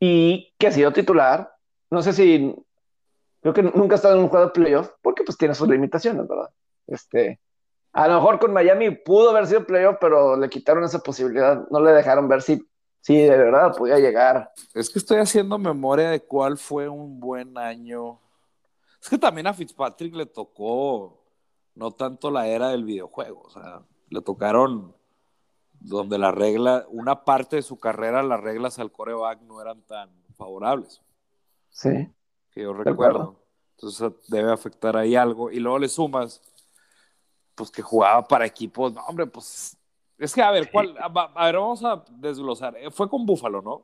[0.00, 1.54] y que ha sido titular,
[1.90, 2.54] no sé si,
[3.40, 6.26] creo que nunca ha estado en un juego de playoff, porque pues tiene sus limitaciones,
[6.26, 6.50] ¿verdad?
[6.86, 7.40] Este,
[7.92, 11.66] a lo mejor con Miami pudo haber sido playoff, pero le quitaron esa posibilidad.
[11.70, 12.62] No le dejaron ver si,
[13.00, 14.52] si de verdad podía llegar.
[14.74, 18.20] Es que estoy haciendo memoria de cuál fue un buen año.
[19.00, 21.22] Es que también a Fitzpatrick le tocó
[21.74, 24.94] no tanto la era del videojuego, o sea, le tocaron
[25.78, 30.10] donde la regla, una parte de su carrera, las reglas al coreback no eran tan
[30.36, 31.02] favorables.
[31.70, 32.10] Sí.
[32.56, 33.36] Que yo recuerdo.
[33.76, 35.50] Entonces debe afectar ahí algo.
[35.50, 36.40] Y luego le sumas
[37.54, 39.76] pues que jugaba para equipos, no, hombre, pues
[40.18, 40.94] es que a ver, ¿cuál?
[40.98, 42.76] A, ver, vamos a desglosar.
[42.76, 43.82] Eh, fue con Búfalo, ¿no?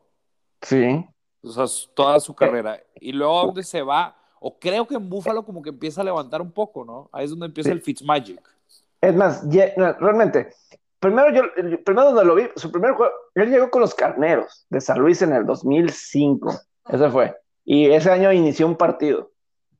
[0.62, 1.04] Sí.
[1.42, 2.80] O sea, toda su carrera.
[3.00, 6.04] Y luego a dónde se va, o creo que en Búfalo como que empieza a
[6.04, 7.10] levantar un poco, ¿no?
[7.12, 8.40] Ahí es donde empieza el Fitzmagic.
[9.00, 9.42] Es más,
[9.98, 10.54] realmente,
[10.98, 11.42] primero yo,
[11.84, 15.20] primero donde lo vi, su primer juego, él llegó con los Carneros de San Luis
[15.22, 16.52] en el 2005.
[16.88, 17.36] Ese fue.
[17.64, 19.30] Y ese año inició un partido,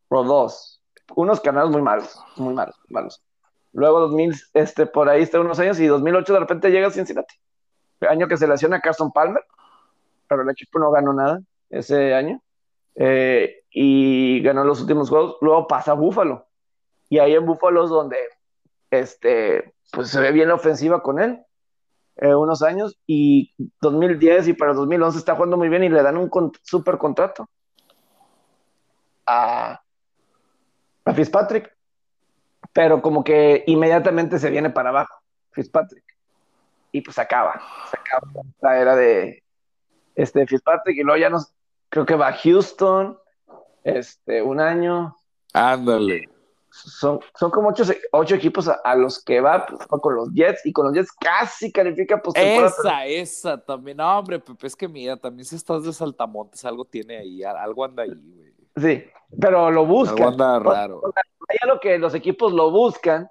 [0.08, 0.82] o dos.
[1.14, 3.22] Unos Carneros muy malos, muy malos, malos.
[3.72, 7.34] Luego 2000, este, por ahí está unos años y 2008 de repente llega a Cincinnati.
[8.00, 9.44] Año que se lesiona Carson Palmer,
[10.28, 11.40] pero el equipo no ganó nada
[11.70, 12.42] ese año.
[12.94, 15.36] Eh, y ganó los últimos juegos.
[15.40, 16.46] Luego pasa a Búfalo.
[17.08, 18.18] Y ahí en Búfalo es donde
[18.90, 21.42] este, pues se ve bien la ofensiva con él.
[22.16, 22.98] Eh, unos años.
[23.06, 26.30] Y 2010 y para 2011 está jugando muy bien y le dan un
[26.62, 27.48] super contrato
[29.32, 29.82] a,
[31.04, 31.72] a Fitzpatrick
[32.72, 35.14] pero como que inmediatamente se viene para abajo,
[35.52, 36.04] Fitzpatrick.
[36.90, 39.42] Y pues acaba, se acaba la era de
[40.14, 41.52] este Fitzpatrick y luego ya nos,
[41.88, 43.18] creo que va a Houston,
[43.84, 45.16] este, un año.
[45.52, 46.28] Ándale.
[46.70, 50.72] Son, son como ocho, ocho equipos a, los que va, pues, con los Jets y
[50.72, 53.98] con los Jets casi califica pues Esa, esa también.
[53.98, 57.84] No, hombre, Pepe, es que mira, también si estás de Saltamontes, algo tiene ahí, algo
[57.84, 58.52] anda ahí, güey.
[58.74, 59.04] Sí,
[59.40, 60.18] pero lo buscan.
[60.18, 61.02] Algo anda raro
[61.66, 63.28] lo que los equipos lo buscan.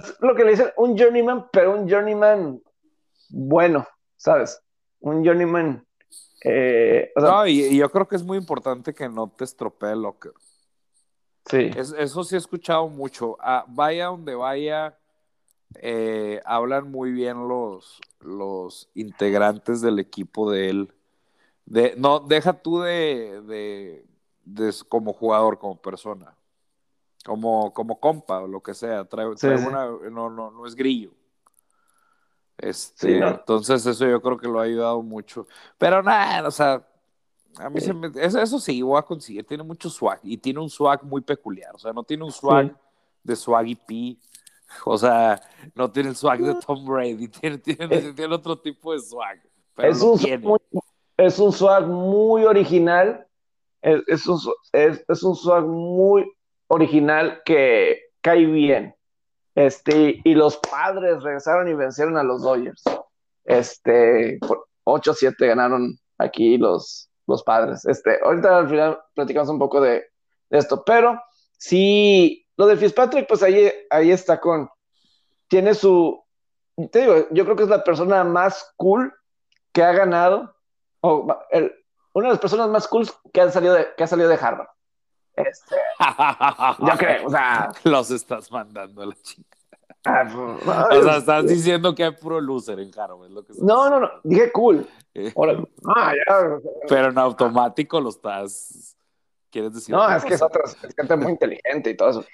[0.00, 2.62] Es lo que le dicen un journeyman, pero un journeyman
[3.28, 4.60] bueno, ¿sabes?
[5.00, 5.84] Un journeyman.
[6.44, 10.32] Eh, no, y, yo creo que es muy importante que no te estropee el locker.
[11.46, 11.70] Sí.
[11.76, 13.36] eso sí he escuchado mucho.
[13.40, 14.98] Ah, vaya donde vaya,
[15.76, 20.92] eh, hablan muy bien los, los integrantes del equipo de él.
[21.64, 24.04] De, no, deja tú de, de
[24.88, 26.36] como jugador, como persona
[27.26, 29.04] como, como compa o lo que sea.
[29.04, 31.10] Trae, una, no, no, no es grillo.
[32.56, 35.46] Este, Entonces, eso yo creo que lo ha ayudado mucho.
[35.76, 36.86] Pero nada, o sea,
[37.58, 39.44] a mí se me, eso, sí, voy a conseguir.
[39.44, 41.74] Tiene mucho swag y tiene un swag muy peculiar.
[41.74, 42.74] O sea, no tiene un swag
[43.22, 44.16] de swaggy P.
[44.84, 45.40] O sea,
[45.74, 47.28] no tiene el swag de Tom Brady.
[47.40, 49.40] Tiene, tiene, tiene otro tipo de swag.
[49.78, 50.18] es, un,
[51.16, 53.25] es un swag muy original.
[53.86, 54.40] Es, es, un,
[54.72, 56.28] es, un swag muy
[56.66, 58.96] original que cae bien.
[59.54, 62.82] Este, y los padres regresaron y vencieron a los Dodgers.
[63.44, 64.40] Este,
[64.84, 67.86] 8-7 ganaron aquí los, los padres.
[67.86, 70.04] Este, ahorita al final platicamos un poco de,
[70.50, 71.22] esto, pero
[71.56, 74.68] sí, lo de Fitzpatrick, pues ahí, ahí está con,
[75.46, 76.24] tiene su,
[76.90, 79.14] te digo, yo creo que es la persona más cool
[79.72, 80.56] que ha ganado,
[82.16, 84.68] una de las personas más cool que, han salido de, que ha salido de Harvard.
[85.34, 85.76] Este,
[86.78, 87.68] yo creo, o sea.
[87.84, 89.54] Los estás mandando a la chica.
[90.06, 90.24] Ah,
[90.64, 93.28] pues, o sea, estás diciendo que hay puro loser en Harvard.
[93.28, 94.88] Lo que no, no, no, dije cool.
[95.12, 95.30] Eh.
[95.94, 96.58] Ah, ya.
[96.88, 98.96] Pero en automático lo estás.
[99.50, 99.94] ¿Quieres decir?
[99.94, 102.24] No, es que es otra, es gente muy inteligente y todo eso.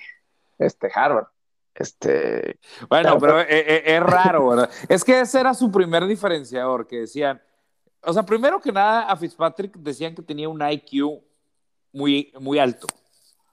[0.61, 1.27] Este, Harvard.
[1.75, 2.61] Este.
[2.89, 4.71] Bueno, pero, es, eh, eh, es, raro, ¿verdad?
[4.89, 7.43] Es que ese era su primer diferenciador, que decían.
[8.05, 11.23] O sea, primero que nada, a Fitzpatrick decían que tenía un IQ
[11.93, 12.87] muy, muy alto.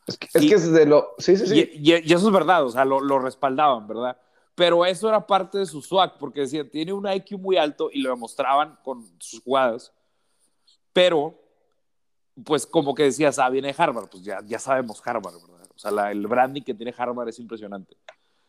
[0.08, 1.14] Es que es, de lo.
[1.20, 1.70] Sí, sí, sí.
[1.76, 4.18] Y, eso es verdad, o sea, lo, lo, respaldaban, ¿verdad?
[4.56, 8.02] Pero eso era parte de su swag, porque decían, tiene un IQ muy alto y
[8.02, 9.94] lo demostraban con sus jugadas.
[10.92, 11.40] Pero,
[12.44, 15.68] pues como que decías, ah, viene Harvard, pues ya, ya sabemos Harvard, ¿verdad?
[15.76, 17.96] O sea, el branding que tiene Harvard es impresionante.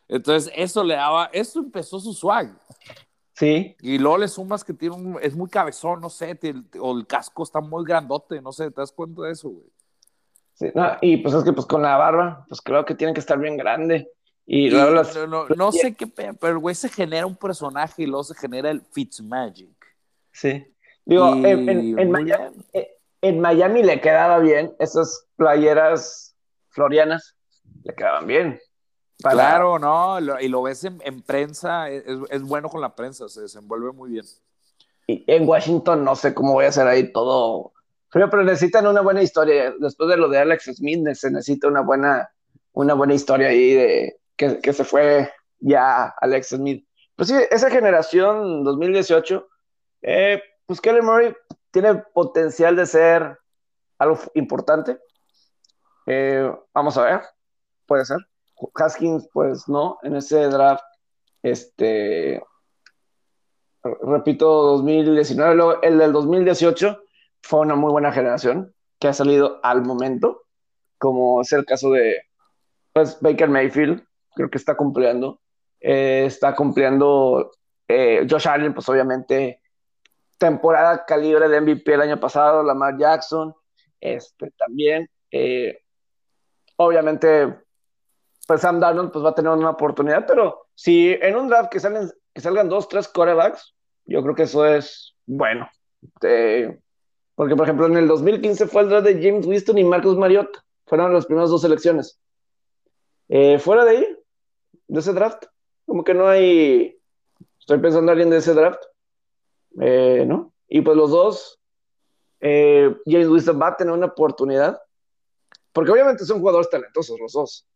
[0.08, 2.58] Entonces, eso le daba, eso empezó su swag.
[3.40, 3.74] Sí.
[3.80, 6.38] Y luego le sumas que tiene un, es muy cabezón, no sé,
[6.78, 9.66] o el casco está muy grandote, no sé, ¿te das cuenta de eso, güey?
[10.52, 13.20] Sí, no, y pues es que pues con la barba, pues creo que tiene que
[13.20, 14.10] estar bien grande.
[14.44, 14.90] Y, luego
[15.56, 18.82] no, sé qué, pero el güey se genera un personaje y luego se genera el
[18.82, 19.86] Fitzmagic.
[20.32, 20.66] Sí.
[21.06, 26.36] Digo, en, Miami, eh, en, Miami, le quedaba bien esas playeras
[26.68, 27.38] florianas,
[27.84, 28.60] le quedaban bien.
[29.22, 34.10] Claro, no, y lo ves en, prensa, es, bueno con la prensa, se desenvuelve muy
[34.10, 34.24] bien.
[35.06, 37.72] Y en Washington no sé cómo voy a hacer ahí todo
[38.12, 39.72] pero, necesitan una buena historia.
[39.78, 42.30] Después de lo de Alex Smith, se necesita una buena,
[42.72, 45.30] una buena historia ahí de que, se fue
[45.60, 46.86] ya Alex Smith.
[47.14, 49.48] Pues sí, esa generación 2018,
[50.02, 51.34] eh, pues Kelly Murray
[51.70, 53.38] tiene potencial de ser
[53.98, 54.98] algo importante.
[56.06, 57.20] Eh, vamos a ver,
[57.86, 58.18] puede ser.
[58.74, 60.84] Haskins, pues no, en ese draft,
[61.42, 62.42] este,
[63.82, 64.46] repito,
[64.76, 67.02] 2019, luego el del 2018
[67.42, 70.42] fue una muy buena generación que ha salido al momento,
[70.98, 72.22] como es el caso de
[72.92, 75.40] pues, Baker Mayfield, creo que está cumpliendo.
[75.80, 77.52] Eh, está cumpliendo
[77.88, 79.60] eh, Josh Allen, pues obviamente,
[80.38, 83.54] temporada calibre de MVP el año pasado, Lamar Jackson,
[84.00, 85.08] este, también.
[85.30, 85.82] Eh,
[86.76, 87.58] obviamente,
[88.50, 91.78] pues Sam Darnold pues, va a tener una oportunidad, pero si en un draft que,
[91.78, 95.70] salen, que salgan dos, tres corebacks, yo creo que eso es bueno.
[96.20, 100.64] Porque, por ejemplo, en el 2015 fue el draft de James Winston y Marcus Mariota.
[100.84, 102.20] Fueron las primeras dos selecciones.
[103.28, 104.18] Eh, fuera de ahí,
[104.88, 105.44] de ese draft,
[105.86, 106.98] como que no hay.
[107.60, 108.82] Estoy pensando en alguien de ese draft.
[109.80, 110.52] Eh, ¿No?
[110.66, 111.60] Y pues los dos,
[112.40, 114.82] eh, James Winston va a tener una oportunidad.
[115.72, 117.69] Porque obviamente son jugadores talentosos los dos.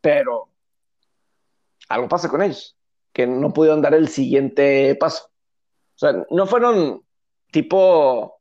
[0.00, 0.48] Pero
[1.88, 2.76] algo pasa con ellos.
[3.12, 5.30] Que no pudieron dar el siguiente paso.
[5.94, 7.04] O sea, no fueron
[7.50, 8.40] tipo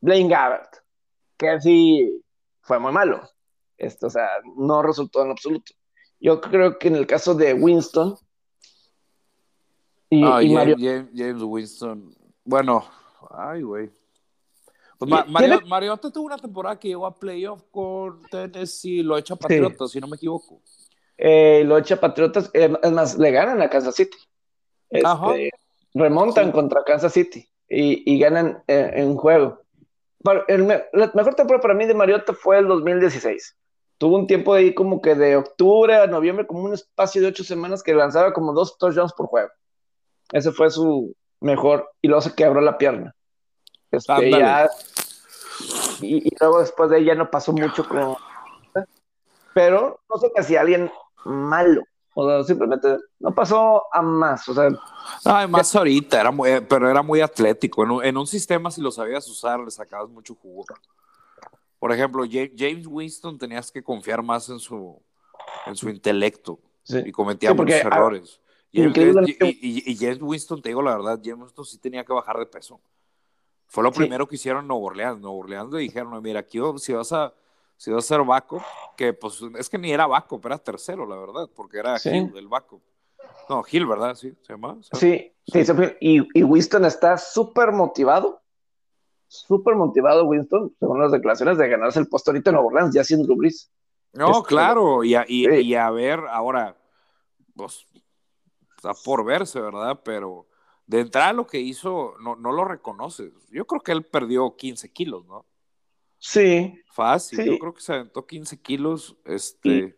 [0.00, 0.76] Blaine Gabbert,
[1.38, 2.22] que así
[2.60, 3.22] fue muy malo.
[3.78, 5.72] Esto, o sea, no resultó en absoluto.
[6.20, 8.16] Yo creo que en el caso de Winston
[10.10, 10.76] y, ah, Mario...
[10.78, 12.84] James, Winston, bueno,
[13.30, 13.90] ay, güey.
[14.98, 19.90] Pues Mario, Mariota tuvo una temporada que llegó a playoff con Tennessee, lo echa Patriotas,
[19.90, 20.60] si no me equivoco.
[21.24, 24.18] Eh, lo echa Patriotas, eh, es más, le ganan a Kansas City.
[24.90, 25.50] Este,
[25.94, 29.62] remontan contra Kansas City y, ganan eh, en juego
[30.24, 33.56] la mejor temporada para mí de Mariota fue el 2016.
[33.98, 37.44] Tuvo un tiempo ahí como que de octubre a noviembre, como un espacio de ocho
[37.44, 39.50] semanas que lanzaba como dos touchdowns por juego.
[40.32, 41.90] Ese fue su mejor.
[42.00, 43.14] Y luego se quebró la pierna.
[43.90, 44.30] Este,
[46.00, 47.86] y, luego después de ahí ya no pasó mucho.
[49.54, 50.90] Pero no sé que si alguien
[51.24, 51.82] malo.
[52.14, 54.46] O sea, simplemente no pasó a más.
[54.48, 54.68] O sea,
[55.24, 58.02] Además, ahorita, era muy, pero era muy atlético.
[58.02, 60.64] En un, sistema, si lo sabías usar, le sacabas mucho jugo.
[61.78, 65.00] Por ejemplo, James Winston tenías que confiar más en su,
[65.66, 68.40] en su intelecto y cometía muchos ah, errores.
[68.70, 72.80] Y, James Winston, te digo la verdad, James Winston sí tenía que bajar de peso.
[73.66, 75.18] Fue lo primero que hicieron en Nuevo Orleans.
[75.18, 77.32] Nuevo Orleans le dijeron, mira, aquí si vas a
[77.82, 78.62] si vas a ser Baco,
[78.96, 82.32] que pues es que ni era Baco, pero era tercero, la verdad, porque era Gil,
[82.36, 82.80] el Baco.
[83.48, 84.14] No, Gil, ¿verdad?
[84.14, 84.78] Sí, se llama.
[84.92, 85.64] Sí, sí,
[86.00, 88.40] y, y, Winston está súper motivado,
[89.26, 93.02] súper motivado Winston, según las declaraciones, de ganarse el puesto ahorita en Nueva Orleans, ya
[93.02, 93.36] sin Drew
[94.12, 96.76] No, claro, y a, y, a ver, ahora,
[97.56, 97.84] pues,
[98.76, 100.02] está por verse, ¿verdad?
[100.04, 100.46] Pero
[100.86, 103.32] de entrada lo que hizo, no, no lo reconoces.
[103.50, 105.46] Yo creo que él perdió 15 kilos, ¿no?
[106.24, 106.78] Sí.
[106.94, 107.46] Fácil, Sí.
[107.46, 109.96] yo creo que se aventó 15 kilos, este,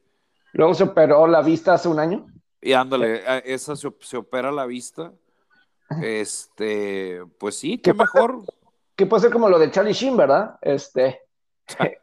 [0.53, 2.27] Luego se operó la vista hace un año.
[2.63, 5.13] y ándale, esa se, se opera la vista,
[6.03, 8.43] este, pues sí, qué mejor,
[8.97, 10.57] Que puede ser como lo de Charlie Sheen, ¿verdad?
[10.63, 11.21] Este.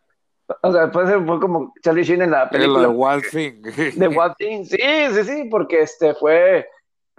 [0.63, 3.61] O sea, puede ser fue como Charlie Sheen en la lo de película Wild Thing.
[3.97, 4.65] de What Thing.
[4.65, 4.78] Sí,
[5.13, 6.67] sí, sí, porque este fue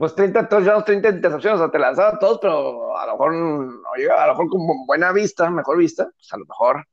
[0.03, 4.21] pues 30 touchdowns, 30 intercepciones, o sea, te lanzaba todos, pero a lo mejor llega,
[4.25, 6.85] a lo mejor con buena vista, mejor vista, pues a lo mejor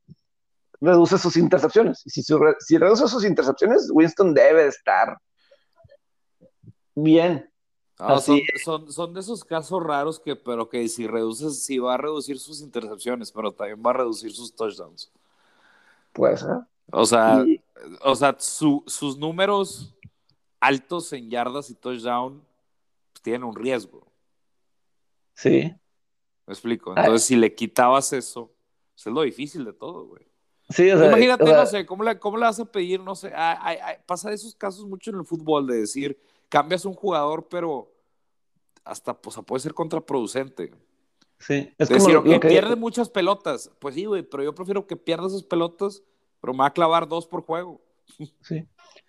[0.80, 2.02] reduce sus intercepciones.
[2.06, 5.18] Y si, su- si reduce sus intercepciones, Winston debe de estar
[6.94, 7.50] bien.
[7.98, 11.80] No, son, Así son, son de esos casos raros que, pero que si reduces, si
[11.80, 15.10] va a reducir sus intercepciones, pero también va a reducir sus touchdowns.
[16.12, 16.58] Puede ser.
[16.92, 17.60] O sea, Y-
[18.04, 19.94] o sea, su- sus números
[20.60, 22.48] altos en yardas y touchdown
[23.20, 24.10] pues, tienen un riesgo.
[25.34, 25.72] sí.
[26.46, 26.94] ¿Me explico?
[26.96, 27.02] Ah.
[27.02, 28.50] Entonces, si le quitabas eso,
[28.94, 30.26] pues es lo difícil de todo, güey.
[30.68, 32.98] Sí, o sea, Imagínate, o sea, no sé, ¿cómo le, ¿cómo le vas a pedir?
[33.00, 33.32] No sé,
[34.04, 36.18] pasa de esos casos mucho en el fútbol de decir,
[36.48, 37.92] cambias un jugador, pero
[38.82, 40.72] hasta, pues, puede ser contraproducente.
[41.38, 41.72] sí.
[41.78, 43.70] Es como lo que pierde muchas pelotas.
[43.78, 46.02] Pues sí, güey, pero yo prefiero que pierda esas pelotas,
[46.40, 47.80] pero me va a clavar dos por juego.
[48.42, 48.66] sí.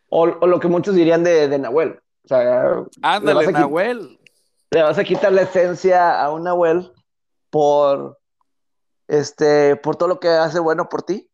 [0.09, 1.99] O, o lo que muchos dirían de, de Nahuel.
[2.24, 4.19] O sea, le Ándale, qui- Nahuel.
[4.72, 6.91] le vas a quitar la esencia a un Nahuel
[7.49, 8.19] por
[9.07, 11.28] este por todo lo que hace bueno por ti.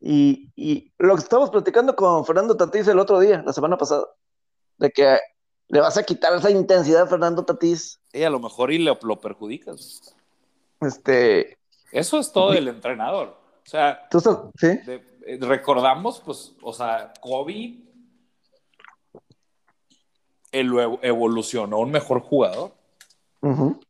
[0.00, 4.04] Y, y lo que estamos platicando con Fernando Tatís el otro día, la semana pasada,
[4.78, 5.18] de que
[5.68, 8.00] le vas a quitar esa intensidad a Fernando Tatís.
[8.12, 10.14] Y a lo mejor y le, lo perjudicas.
[10.80, 11.56] Este,
[11.90, 13.28] Eso es todo del entrenador.
[13.66, 14.66] O sea, tú estás, ¿sí?
[14.84, 17.93] de- eh, recordamos, pues, o sea, Kobe lo
[20.54, 22.72] evolucionó un mejor jugador,
[23.40, 23.80] pero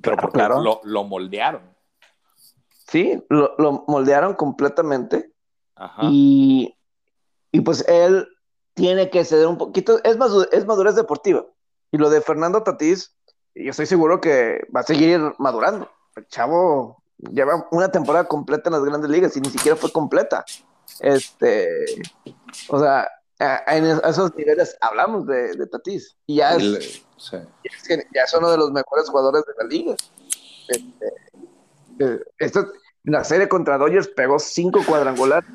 [0.00, 0.62] Claro, porque claro.
[0.62, 1.62] Lo, lo moldearon.
[2.86, 5.32] Sí, lo, lo moldearon completamente.
[5.74, 6.02] Ajá.
[6.02, 6.74] Y,
[7.50, 8.28] y pues él
[8.74, 11.44] tiene que ceder un poquito, es, madu- es madurez deportiva.
[11.90, 13.16] Y lo de Fernando Tatís,
[13.54, 15.90] yo estoy seguro que va a seguir madurando.
[16.14, 20.44] El chavo lleva una temporada completa en las grandes ligas y ni siquiera fue completa.
[21.00, 21.68] Este,
[22.68, 23.08] o sea,
[23.38, 26.16] en esos niveles hablamos de, de Tatís.
[26.26, 27.36] Y ya es, El- sí.
[27.64, 29.96] es que ya es uno de los mejores jugadores de la liga.
[32.38, 32.68] Este,
[33.04, 35.48] en la serie contra Dodgers pegó cinco cuadrangulares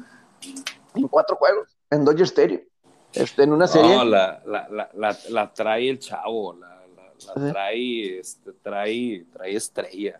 [0.95, 2.61] en cuatro juegos en Dodger Stadium.
[3.13, 3.95] Este, en una serie.
[3.95, 6.81] No, la, la, la, la, trae el chavo, la,
[7.51, 10.19] trae, este, trae, trae estrella.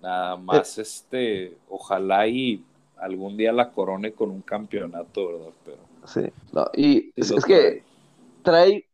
[0.00, 2.64] Nada más, este, ojalá y
[2.98, 5.52] algún día la corone con un campeonato, ¿verdad?
[5.64, 7.84] Pero Sí, no, y es, que
[8.42, 8.88] trae,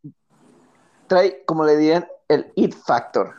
[1.06, 3.34] trae, como le dirían, el it factor.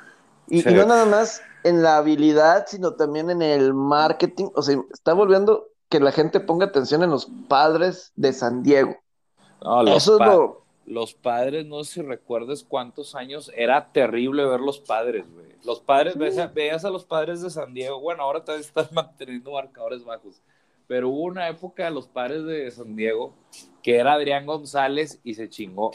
[0.47, 0.69] Y, Sí.
[0.69, 4.49] y no nada más en la habilidad, sino también en el marketing.
[4.55, 8.95] O sea, está volviendo que la gente ponga atención en los padres de San Diego.
[9.61, 10.65] No, los, Eso es lo.
[10.85, 15.47] los padres, no sé si recuerdes cuántos años era terrible ver los padres, güey.
[15.63, 19.51] Los padres, veías, veías a los padres de San Diego, bueno, ahora todavía están manteniendo
[19.53, 20.41] marcadores bajos,
[20.87, 23.33] pero hubo una época de los padres de San Diego
[23.81, 25.91] que era Adrián González y se chingó.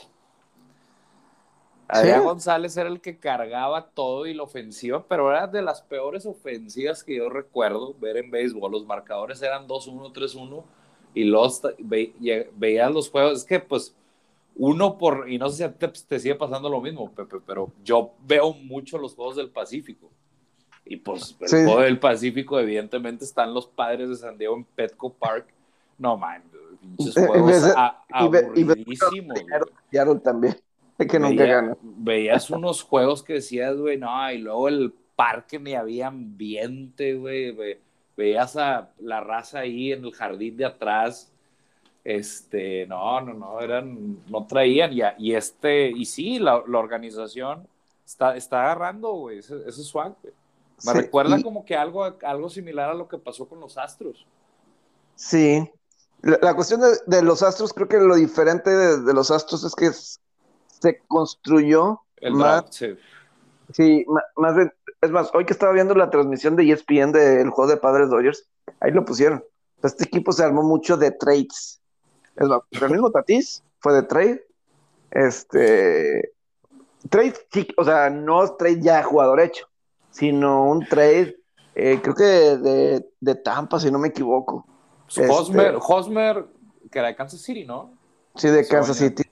[1.89, 2.25] Adrián Sí.
[2.25, 7.03] González era el que cargaba todo y la ofensiva, pero era de las peores ofensivas
[7.03, 8.71] que yo recuerdo ver en béisbol.
[8.73, 10.65] Los marcadores eran 2-1, 3-1
[11.15, 12.13] y los ve,
[12.57, 13.39] veías los juegos.
[13.39, 13.97] Es que, pues,
[14.57, 18.13] uno por, y no sé si te, te sigue pasando lo mismo, Pepe, pero yo
[18.27, 20.11] veo mucho los juegos del Pacífico.
[20.89, 21.57] Y pues, el Sí.
[21.65, 25.47] juego del Pacífico, evidentemente, están los padres de San Diego en Petco Park.
[25.99, 26.43] No, man,
[26.97, 29.39] pinches juegos vez de- a- y ve- y ve- aburridísimos.
[29.91, 30.57] Seattle también.
[30.99, 31.77] Que nunca Veía- gana.
[31.83, 37.53] Veías unos juegos que decías, güey, no, y luego el parque ni había ambiente, güey.
[37.53, 37.81] ve-
[38.17, 41.31] Veías a la raza ahí en el jardín de atrás.
[42.05, 44.93] Este, no, no, no, eran, no traían.
[44.93, 47.67] Y, a- y este, y sí, la, la organización
[48.05, 50.33] está, está agarrando, güey, ese, ese swag, güey.
[50.85, 53.77] Me Sí, recuerda y- como que algo, algo similar a lo que pasó con los
[53.79, 54.27] Astros.
[55.17, 55.71] Sí.
[56.23, 59.63] La, la cuestión de, de los astros, creo que lo diferente de, de los astros
[59.65, 59.91] es que
[60.81, 62.97] se construyó El más, draft, sí.
[63.73, 67.51] sí, ma- más, de- es más, hoy que estaba viendo la transmisión de ESPN del
[67.51, 68.49] juego de Padres Dodgers,
[68.81, 69.45] ahí lo pusieron.
[69.83, 71.81] Este equipo se armó mucho de trades.
[72.35, 74.45] Es más, el mismo Tatís fue de trade.
[75.13, 76.33] Este,
[77.11, 79.68] trade, sí, o sea, no es trade ya jugador hecho,
[80.19, 81.37] sino un trade,
[81.77, 84.67] eh, creo que de, de Tampa, si no me equivoco.
[85.05, 86.47] Pues Este- Hosmer, Hosmer,
[86.91, 87.93] que era de Kansas City, ¿no?
[88.35, 88.97] Sí, de Kansas.
[88.97, 89.23] City.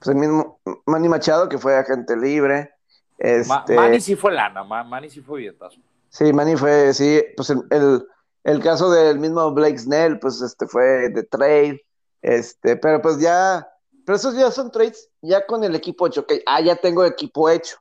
[0.00, 2.72] pues el mismo Manny Machado, que fue agente libre.
[3.18, 5.78] Este, Manny sí fue lana, Manny sí fue billetazo.
[6.08, 8.04] Sí, Manny fue, sí, pues el,
[8.42, 11.86] el, caso del mismo Blake Snell, pues este fue de trade,
[12.20, 13.68] este, pero pues ya,
[14.04, 17.48] pero esos ya son trades ya con el equipo hecho, que ah, ya tengo equipo
[17.48, 17.76] hecho.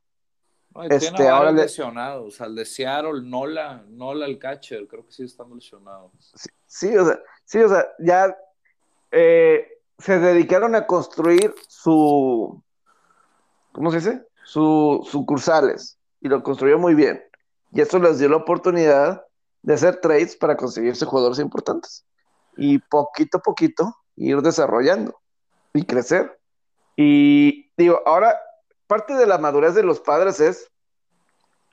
[0.89, 6.11] Este, ahora lesionados, al de Seattle, Nola, Nola el catcher, creo que sí están lesionados.
[6.35, 8.37] Sí, sí, o sea, sí, o sea, ya
[9.11, 9.67] eh,
[9.97, 12.63] se dedicaron a construir su,
[13.71, 14.25] ¿cómo se dice?
[14.43, 17.21] Sus sucursales y lo construyó muy bien.
[17.73, 19.25] Y eso les dio la oportunidad
[19.61, 22.05] de hacer trades para conseguirse jugadores importantes.
[22.57, 25.19] Y poquito a poquito ir desarrollando
[25.73, 26.39] y crecer.
[26.95, 28.39] Y digo, ahora,
[28.91, 30.69] parte de la madurez de los padres es,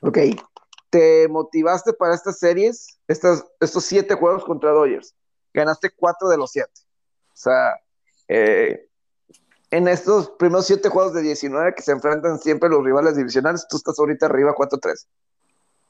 [0.01, 0.19] ok,
[0.89, 5.13] te motivaste para estas series, estas, estos siete juegos contra Dodgers.
[5.53, 6.71] Ganaste cuatro de los siete.
[7.33, 7.75] O sea,
[8.29, 8.87] eh,
[9.69, 13.75] en estos primeros siete juegos de 19 que se enfrentan siempre los rivales divisionales, tú
[13.75, 15.05] estás ahorita arriba 4-3.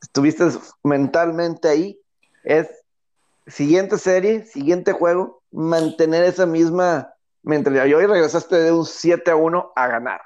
[0.02, 0.46] Estuviste
[0.82, 2.02] mentalmente ahí.
[2.44, 2.70] Es
[3.46, 7.14] siguiente serie, siguiente juego, mantener esa misma
[7.44, 7.86] mentalidad.
[7.86, 10.22] Y hoy regresaste de un 7 a 1 a ganar.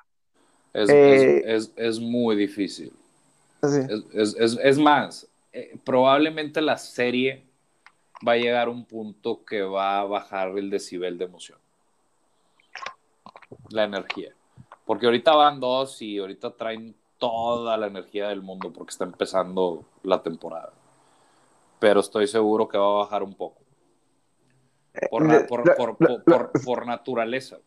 [0.74, 2.91] Es, eh, muy difícil.
[4.13, 7.43] Es, más, eh, probablemente la serie
[8.28, 11.57] va a llegar a un punto que va a bajar el decibel de emoción
[13.69, 14.34] la energía.
[14.86, 19.86] Porque ahorita van dos y ahorita traen toda la energía del mundo porque está empezando
[20.03, 20.74] la temporada.
[21.80, 23.61] Pero estoy seguro que va a bajar un poco.
[25.09, 25.26] Por,
[26.63, 27.57] por, naturaleza.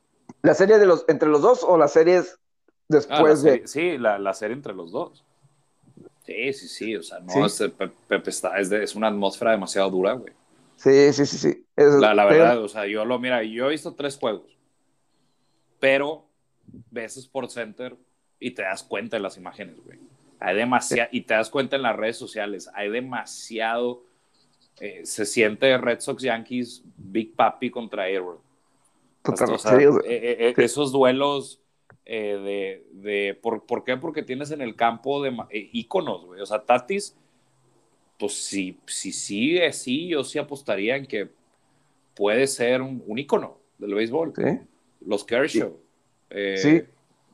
[0.42, 2.38] ¿La serie de los, entre los dos o las series
[2.88, 3.66] después ah, de.?
[3.66, 5.24] sí, la, la, serie entre los dos.
[6.24, 6.96] Sí, sí, sí.
[6.96, 7.62] O sea, no, Es,
[8.08, 10.32] Pepe está, es, es, una atmósfera demasiado dura, güey.
[10.76, 11.64] Sí, sí, sí, sí.
[11.76, 14.56] la, la verdad, o sea, yo lo, mira, yo he visto tres juegos
[15.78, 16.26] pero
[16.90, 17.96] ves Sport Center
[18.38, 19.98] y te das cuenta de las imágenes, güey.
[20.38, 24.02] Hay demasiado, y te das cuenta en las redes sociales, hay demasiado,
[24.80, 28.40] eh, se siente Red Sox Yankees, Big Papi contra Airworld.
[29.78, 31.60] Eh, eh, esos duelos
[32.06, 33.96] de, de por, por, qué?
[33.96, 35.34] Porque tienes en el campo de
[35.72, 36.40] íconos, güey.
[36.40, 37.16] O sea, Tatis,
[38.18, 41.28] pues si, si sigue así, yo sí apostaría en que
[42.14, 44.32] puede ser un, un ícono del béisbol.
[44.36, 44.60] ¿Sí?
[45.06, 45.72] los Kershaw.
[46.30, 46.82] Eh, sí.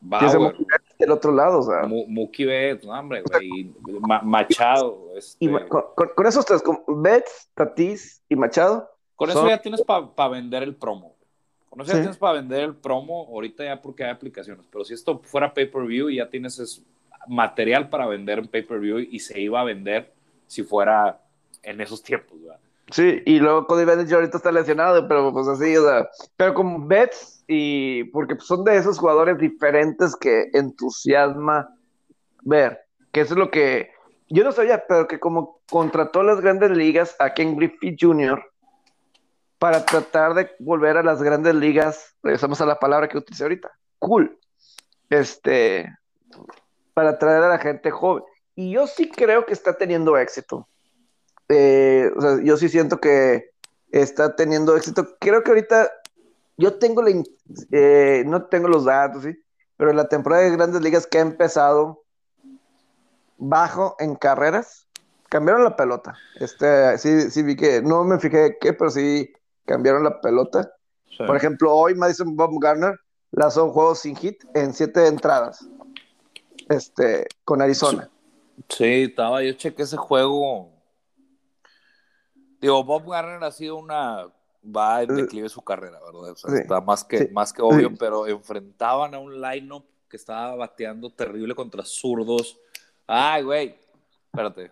[0.01, 0.57] Bauer,
[0.99, 1.87] del otro lado, o sea.
[1.87, 3.73] Mookie Betts, no, hombre, güey.
[4.25, 5.11] Machado.
[5.17, 5.45] Este...
[5.45, 8.91] Y con, esos tres, con Betts, Tatis y Machado.
[9.15, 11.15] Con eso ya tienes para vender el promo.
[11.73, 14.67] Con eso ya tienes para vender el promo, ahorita ya porque hay aplicaciones.
[14.71, 16.85] Pero si esto fuera pay-per-view, ya tienes
[17.27, 20.13] material para vender en pay-per-view y se iba a vender
[20.47, 21.23] si fuera
[21.63, 22.61] en esos tiempos, ¿verdad?
[22.91, 26.87] Sí, y luego Cody Bellinger ahorita está lesionado, pero pues así, o sea, pero como
[26.87, 31.75] Betts y porque son de esos jugadores diferentes que entusiasma
[32.43, 32.81] ver,
[33.13, 33.93] que eso es lo que
[34.29, 38.45] yo no sabía, pero que como contrató las grandes ligas a Ken Griffey Jr.
[39.63, 43.71] para tratar de volver a las grandes ligas, regresamos a la palabra que utilicé ahorita,
[44.01, 44.37] cool,
[45.09, 45.89] este,
[46.95, 48.25] para traer a la gente joven.
[48.57, 50.67] Y yo sí creo que está teniendo éxito.
[51.49, 52.11] Eh,
[52.43, 53.53] yo sí siento que
[53.93, 55.17] está teniendo éxito.
[55.21, 55.93] Creo que ahorita
[56.57, 57.23] yo tengo la,
[57.71, 59.41] eh, no tengo los datos, ¿sí?
[59.77, 62.03] Pero la temporada de grandes ligas que ha empezado
[63.39, 64.89] bajo en carreras,
[65.29, 66.17] cambiaron la pelota.
[66.41, 69.33] Este, sí, sí vi que, no me fijé qué, pero sí
[69.65, 70.73] cambiaron la pelota.
[71.19, 72.99] Por ejemplo, hoy Madison Bob Garner
[73.31, 75.69] lanzó un juego sin hit en siete entradas.
[76.69, 78.09] Este, con Arizona.
[78.69, 80.73] Sí, estaba, yo chequé ese juego
[82.63, 84.29] Digo, Bob Garner ha sido una.
[84.65, 86.31] Va en declive su carrera, ¿verdad?
[86.31, 90.55] O sea, está más que, más que obvio, pero enfrentaban a un line-up que estaba
[90.55, 92.57] bateando terrible contra zurdos.
[93.05, 93.77] Ay, güey,
[94.27, 94.71] espérate.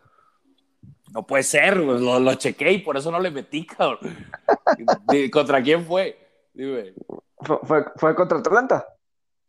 [1.12, 4.16] No puede ser, lo, lo chequé y por eso no le metí, cabrón.
[5.32, 6.16] ¿Contra quién fue?
[6.54, 6.94] Dime.
[7.38, 8.86] Fue, fue, contra Atlanta.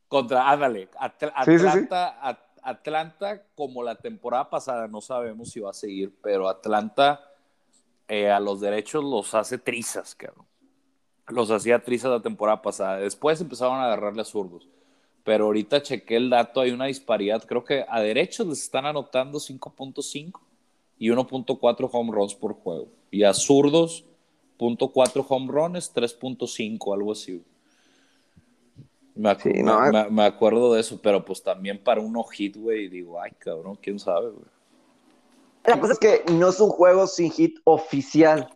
[0.07, 6.49] Contra, ándale, Atlanta, Atlanta, como la temporada pasada, no sabemos si va a seguir, pero
[6.49, 7.21] Atlanta
[8.07, 10.45] eh, a los derechos los hace trizas, cabrón.
[11.27, 12.97] Los hacía trizas la temporada pasada.
[12.97, 14.67] Después empezaron a agarrarle a zurdos.
[15.23, 17.43] Pero ahorita chequé el dato, hay una disparidad.
[17.45, 20.41] Creo que a derechos les están anotando 5.5
[21.01, 22.87] y 1.4 home runs por juego.
[23.09, 24.05] Y a zurdos,
[24.59, 27.43] 0.4 home runs, 3.5, algo así.
[29.15, 29.35] Me,
[30.11, 33.97] me, acuerdo de eso, pero pues también para un hit, güey, digo, ay, cabrón, quién
[33.97, 34.45] sabe, güey.
[35.65, 38.55] La cosa es que no es un juego sin hit oficial,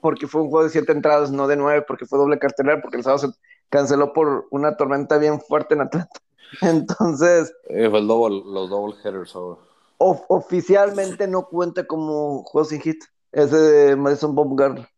[0.00, 2.96] porque fue un juego de siete entradas, no de nueve, porque fue doble cartelera, porque
[2.96, 3.34] el sábado
[3.68, 6.18] canceló por una tormenta bien fuerte en Atlanta.
[6.62, 7.52] Entonces.
[7.68, 9.60] Eh, fue el double, los double headers ahora.
[9.98, 13.04] Oficialmente no cuenta como juego sin hit.
[13.32, 14.88] Ese de Madison Baumgartner.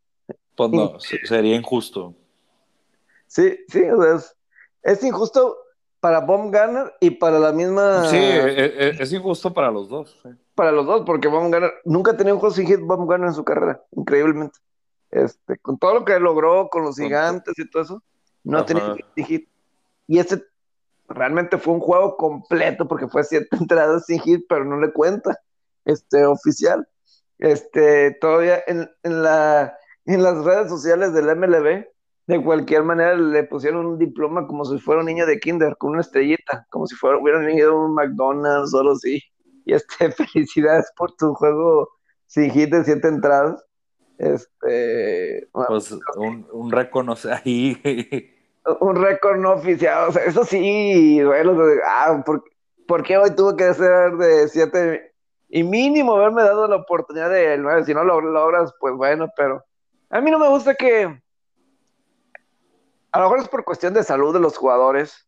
[0.57, 2.15] Pues no, sería injusto.
[3.27, 3.83] Sí, sí,
[4.15, 4.37] es,
[4.83, 5.57] es injusto
[6.01, 8.09] para Baumgartner y para la misma.
[8.09, 10.21] Sí, e, e, es, injusto para los dos.
[10.55, 13.45] Para los dos, porque Baumgartner nunca ha tenido un juego sin hit Baumgartner en su
[13.45, 14.59] carrera, increíblemente.
[15.11, 18.03] Este, con todo lo que logró con los gigantes y todo eso,
[18.45, 19.49] no ha tenido hit.
[20.07, 20.43] Y este
[21.09, 25.39] realmente fue un juego completo porque fue siete entradas sin hit, pero no le cuenta
[25.85, 26.87] este oficial.
[27.39, 29.77] Este, todavía en, en, la,
[30.07, 31.87] en las redes sociales del MLB,
[32.27, 35.93] de cualquier manera le pusieron un diploma como si fuera un niño de kinder, con
[35.93, 39.23] una estrellita, como si fuera, hubieran ido a un McDonald's o algo así.
[39.65, 41.89] Y este, felicidades por tu juego
[42.27, 43.63] sin hit de siete entradas.
[44.19, 48.33] Este, pues un, un reconocer ahí.
[48.81, 51.57] un récord no oficial, o sea, eso sí, bueno,
[51.87, 52.45] ah, ¿por,
[52.87, 55.15] ¿por, qué hoy tuvo que ser de siete?
[55.49, 59.65] Y mínimo haberme dado la oportunidad de nueve, si no lo logras, pues bueno, pero
[60.11, 61.05] a mí no me gusta que,
[63.13, 65.27] a lo mejor es por cuestión de salud de los jugadores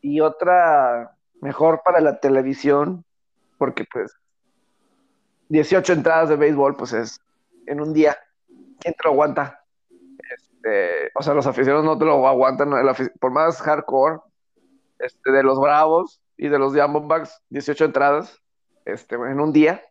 [0.00, 3.04] y otra mejor para la televisión,
[3.58, 4.12] porque pues
[5.48, 7.20] 18 entradas de béisbol, pues es
[7.66, 8.16] en un día.
[8.78, 9.59] ¿Quién te lo aguanta?
[10.62, 12.70] Este, o sea, los aficionados no te lo aguantan,
[13.18, 14.20] por más hardcore
[14.98, 18.42] este, de los Bravos y de los Diamondbacks, 18 entradas
[18.84, 19.82] este, en un día.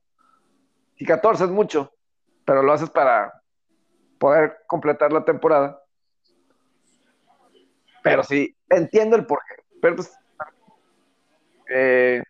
[0.95, 1.91] Y 14 es mucho,
[2.45, 3.33] pero lo haces para
[4.19, 5.81] poder completar la temporada.
[8.03, 9.55] Pero sí, entiendo el porqué.
[9.81, 10.13] Pero pues,
[11.73, 12.21] eh,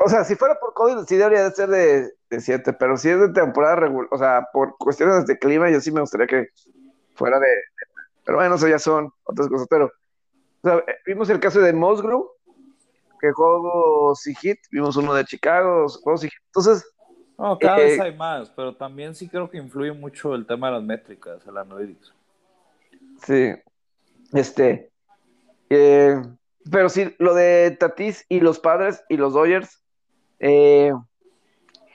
[0.00, 2.10] o sea, si fuera por COVID, sí debería de ser de,
[2.40, 5.92] 7, pero si es de temporada regular, o sea, por cuestiones de clima, yo sí
[5.92, 6.48] me gustaría que
[7.14, 7.48] fuera de.
[8.24, 9.66] pero bueno, eso ya son otras cosas.
[9.68, 12.26] Pero, o sea, vimos el caso de Mosgrove,
[13.20, 16.32] que jugó hit, vimos uno de Chicago, juegos hit.
[16.46, 16.84] Entonces.
[17.36, 20.68] No, cada vez eh, hay más, pero también sí creo que influye mucho el tema
[20.68, 22.14] de las métricas, el analytics.
[23.24, 23.54] Sí.
[24.32, 24.90] Este.
[25.70, 26.22] Eh,
[26.70, 29.82] pero sí, lo de Tatis y los padres y los Dodgers.
[30.38, 30.92] Eh,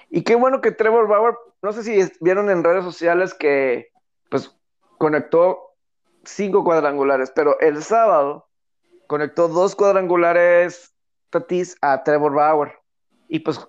[0.10, 3.90] y qué bueno que Trevor Bauer, no sé si vieron en redes sociales que
[4.30, 4.59] pues
[5.00, 5.74] conectó
[6.24, 8.48] cinco cuadrangulares, pero el sábado
[9.08, 10.94] conectó dos cuadrangulares
[11.32, 12.74] Tatis a Trevor Bauer.
[13.28, 13.60] Y pues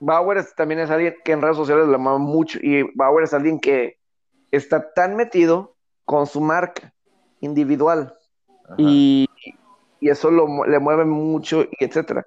[0.00, 3.60] Bauer también es alguien que en redes sociales le ama mucho y Bauer es alguien
[3.60, 4.00] que
[4.50, 6.92] está tan metido con su marca
[7.40, 8.16] individual.
[8.76, 9.28] Y
[10.00, 12.26] y eso lo, le mueve mucho, y etcétera.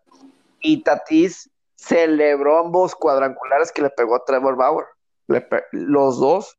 [0.59, 4.86] Y Tatis celebró ambos cuadrangulares que le pegó a Trevor Bauer.
[5.72, 6.57] los dos,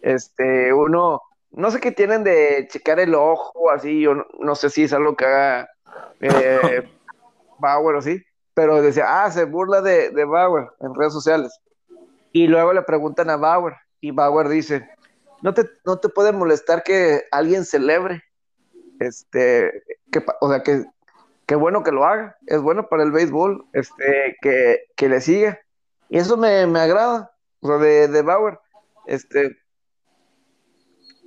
[0.00, 1.20] este, uno,
[1.52, 5.16] no sé qué tienen de checar el ojo, así, yo no, sé si es algo
[5.16, 5.68] que haga
[6.20, 6.88] eh,
[7.58, 8.22] Bauer o así,
[8.54, 11.58] pero decía, ah, se burla de, de Bauer en redes sociales.
[12.32, 14.88] Y luego le preguntan a Bauer, y Bauer dice,
[15.42, 18.22] no te, no te puede molestar que alguien celebre.
[19.00, 20.84] Este, que, o sea, que,
[21.46, 25.58] que bueno que lo haga, es bueno para el béisbol, este, que, que le siga.
[26.08, 28.60] Y eso me, me agrada, o sea, de, de, Bauer.
[29.06, 29.56] Este,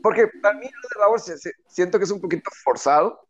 [0.06, 1.20] porque para mí lo de Bauer
[1.66, 3.28] siento que es un poquito forzado,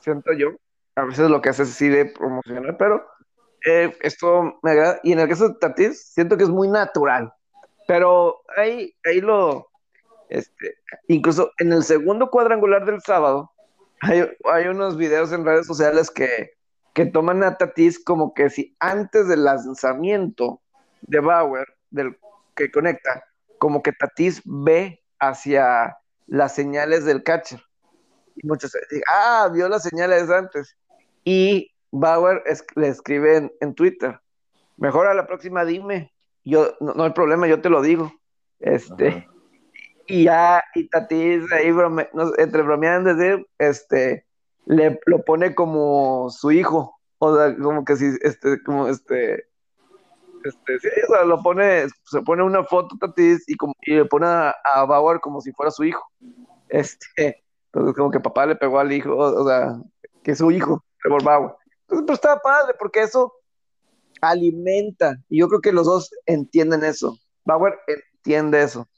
[0.00, 0.50] siento yo.
[0.94, 3.06] A veces lo que hace es así de promocionar, pero
[3.64, 5.00] eh, esto me agrada.
[5.02, 7.32] Y en el caso de Tatis, siento que es muy natural.
[7.88, 9.70] Pero ahí, ahí lo,
[10.28, 10.74] este,
[11.08, 13.50] incluso en el segundo cuadrangular del sábado,
[14.02, 16.52] hay, unos videos en redes sociales que,
[17.14, 20.60] toman a Tatis como que si antes del lanzamiento
[21.00, 22.18] de Bauer, del
[22.54, 23.24] que conecta,
[23.56, 25.96] como que Tatis ve hacia
[26.30, 27.60] las señales del catcher.
[28.36, 30.76] Y muchos dicen, ah, vio las señales antes.
[31.24, 32.42] Y Bauer
[32.76, 34.18] le escribe en, Twitter,
[34.76, 36.14] mejor a la próxima dime,
[36.44, 38.12] yo no, hay problema, yo te lo digo.
[38.60, 39.28] Este,
[40.06, 41.74] y ya, y Tatis ahí
[42.38, 43.10] entre bromeando,
[43.58, 44.24] este,
[44.66, 49.48] le lo pone como su hijo, o sea, como que si, este, como este,
[50.44, 54.04] este, sí, o sea, lo pone, se pone una foto Tatis y, como, y le
[54.04, 56.04] pone a, Bauer como si fuera su hijo,
[56.68, 59.78] este, entonces como que papá le pegó al hijo, o, sea,
[60.22, 61.52] que es su hijo, Trevor Bauer.
[61.82, 63.32] Entonces, pero está padre, porque eso
[64.20, 68.88] alimenta, y yo creo que los dos entienden eso, Bauer entiende eso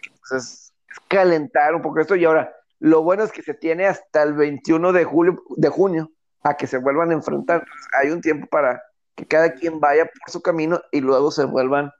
[0.00, 0.74] que pues, es,
[1.08, 2.16] calentar un poco esto.
[2.16, 6.10] Y ahora, lo bueno es que se tiene hasta el 21 de, julio, de junio
[6.42, 7.64] a que se vuelvan a enfrentar.
[8.00, 8.82] hay un tiempo para
[9.14, 11.90] que cada quien vaya por su camino y luego se vuelvan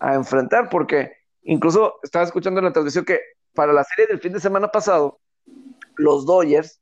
[0.00, 1.12] a enfrentar, porque
[1.42, 3.20] incluso estaba escuchando en la transmisión que
[3.54, 5.20] para la serie del fin de semana pasado,
[5.96, 6.80] los Dodgers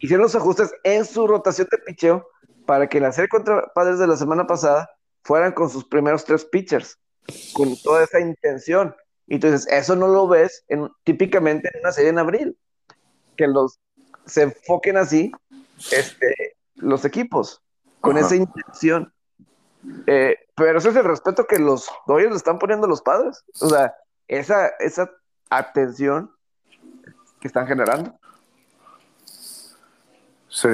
[0.00, 2.26] hicieron los ajustes en su rotación de picheo
[2.66, 4.90] para que la serie contra Padres de la semana pasada
[5.22, 6.98] fueran con sus primeros tres pitchers,
[7.52, 8.94] con toda esa intención.
[9.26, 12.58] Y entonces, eso no lo ves en, típicamente en una serie en abril,
[13.36, 13.78] que los
[14.26, 15.32] se enfoquen así
[15.90, 17.62] este, los equipos,
[18.00, 19.12] con esa intención.
[20.06, 23.44] Eh, pero ese es el respeto que los Dodgers le están poniendo a los padres.
[23.60, 23.94] O sea,
[24.26, 25.10] esa, esa
[25.50, 26.34] atención
[27.40, 28.18] que están generando.
[30.48, 30.68] Sí.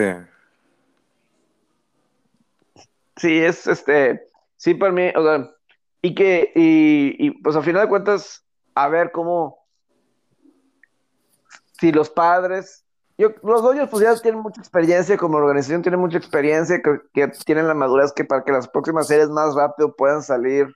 [3.17, 5.51] Sí, es este, sí, para mí, o sea,
[6.03, 8.45] y que, y, pues a final de cuentas,
[8.75, 9.65] a ver cómo,
[11.79, 12.84] si los padres,
[13.17, 17.29] yo, los Dodgers pues ya tienen mucha experiencia como organización, tienen mucha experiencia, que, que
[17.45, 20.75] tienen la madurez que para que las próximas series más rápido puedan salir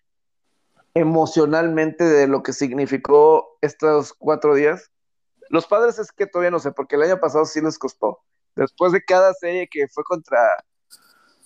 [0.95, 4.91] emocionalmente de lo que significó estos cuatro días.
[5.51, 8.21] Los padres es que todavía no sé, porque el año pasado sí les costó.
[8.55, 10.39] Después de cada serie que fue contra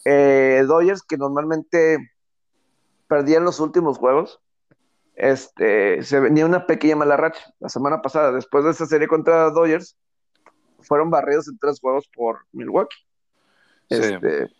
[0.04, 2.12] eh, Dodgers, que normalmente
[3.06, 4.40] perdían los últimos juegos,
[5.14, 8.32] este, se venía una pequeña mala racha la semana pasada.
[8.32, 9.96] Después de esa serie contra Dodgers,
[10.82, 12.96] fueron barridos en tres juegos por Milwaukee.
[13.88, 14.50] Este,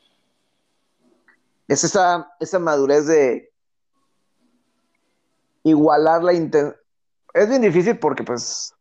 [1.68, 3.51] es esa, esa madurez de
[5.62, 6.77] igualar la intención.
[7.35, 8.75] Es bien difícil porque, pues,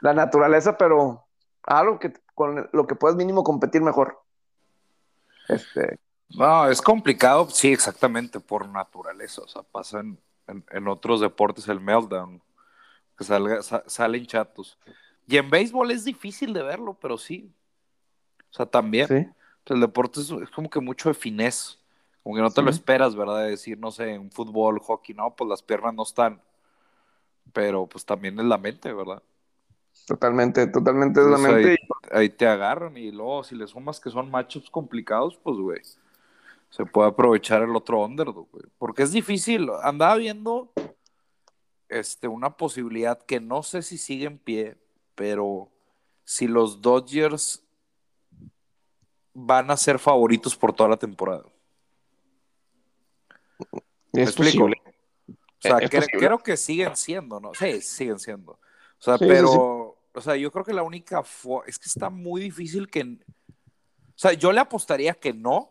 [0.00, 1.26] la naturaleza, pero
[1.62, 4.20] algo que con lo que puedes mínimo competir mejor.
[5.48, 5.98] Este.
[6.30, 9.42] No, es complicado, sí, exactamente, por naturaleza.
[9.42, 12.42] O sea, pasa en, otros deportes el meltdown,
[13.16, 14.78] que salga, salen chatos.
[15.26, 17.52] Y en béisbol es difícil de verlo, pero sí.
[18.50, 19.34] O sea, también.
[19.66, 21.78] El deporte es, como que mucho de finés.
[22.22, 23.44] Como que no te lo esperas, ¿verdad?
[23.44, 26.40] De decir, no sé, en fútbol, hockey, no, pues las piernas no están.
[27.52, 29.22] Pero pues también es la mente, ¿verdad?
[30.06, 31.78] Totalmente, totalmente es la mente.
[32.10, 35.80] Ahí, te agarran y luego si le sumas que son matchups complicados, pues, güey,
[36.70, 38.64] se puede aprovechar el otro underdog, güey.
[38.78, 39.68] Porque es difícil.
[39.82, 40.72] Andaba viendo
[41.88, 44.76] este, una posibilidad que no sé si sigue en pie,
[45.14, 45.70] pero
[46.24, 47.62] si los Dodgers
[49.32, 51.44] van a ser favoritos por toda la temporada.
[54.12, 54.80] Es posible.
[55.26, 57.52] O sea, creo que siguen siendo, ¿no?
[57.54, 58.52] Sí, siguen siendo.
[58.52, 58.60] O
[58.98, 61.22] sea, pero, o sea, yo creo que la única
[61.66, 65.70] es que está muy difícil que, o sea, yo le apostaría que no,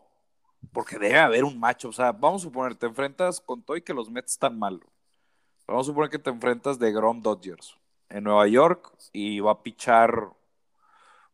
[0.72, 1.88] porque debe haber un macho.
[1.88, 4.80] O sea, vamos a suponer, te enfrentas con todo y que los Mets están mal.
[5.66, 7.78] Vamos a suponer que te enfrentas de Grom Dodgers
[8.08, 10.30] en Nueva York y va a pichar.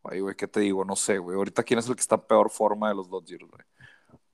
[0.04, 0.84] Ay, güey, ¿qué te digo?
[0.84, 1.36] No sé, güey.
[1.36, 3.62] Ahorita, ¿quién es el que está peor forma de los Dodgers, güey?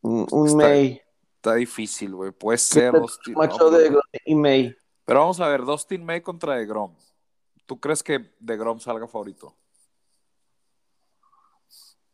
[0.03, 1.03] Un, May.
[1.37, 2.31] Está difícil, güey.
[2.31, 3.35] Puede ser Dustin.
[3.35, 4.77] Macho de y May.
[5.05, 6.95] Pero vamos a ver, Dustin May contra de Grom.
[7.67, 9.55] ¿Tú crees que de Grom salga favorito?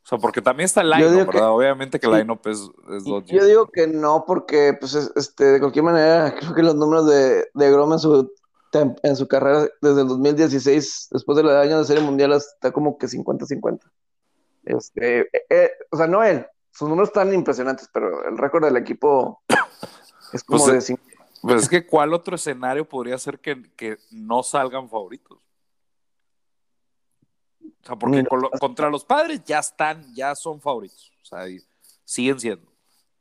[0.04, 1.50] O sea, porque también está el line ¿verdad?
[1.50, 5.84] Obviamente que el line es, es Yo digo que no, porque, pues, este, de cualquier
[5.84, 8.32] manera, creo que los números de, de Grom en su,
[8.80, 13.06] en su carrera desde el 2016, después del año de Serie Mundial, está como que
[13.06, 13.80] 50-50.
[14.64, 18.76] Este, eh, eh, o sea, no él, sus números están impresionantes, pero el récord del
[18.76, 19.42] equipo
[20.32, 20.98] es como pues, de
[21.42, 25.38] Pues es que, ¿cuál otro escenario podría ser que, que no salgan favoritos?
[27.82, 28.24] O sea, porque
[28.60, 31.12] contra los padres ya están, ya son favoritos.
[31.22, 31.44] O sea,
[32.04, 32.72] siguen siendo.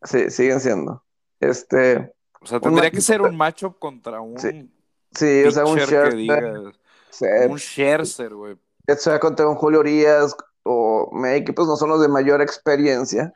[0.03, 1.03] Sí, siguen siendo.
[1.39, 2.13] Este.
[2.39, 4.37] O sea, tendría que ser un matchup contra un.
[4.37, 4.71] Sí,
[5.13, 7.49] o sea, un Scherzer.
[7.49, 8.57] un Scherzer, güey.
[8.97, 13.33] sea contra un Julio Urias o me equipos no son los de mayor experiencia.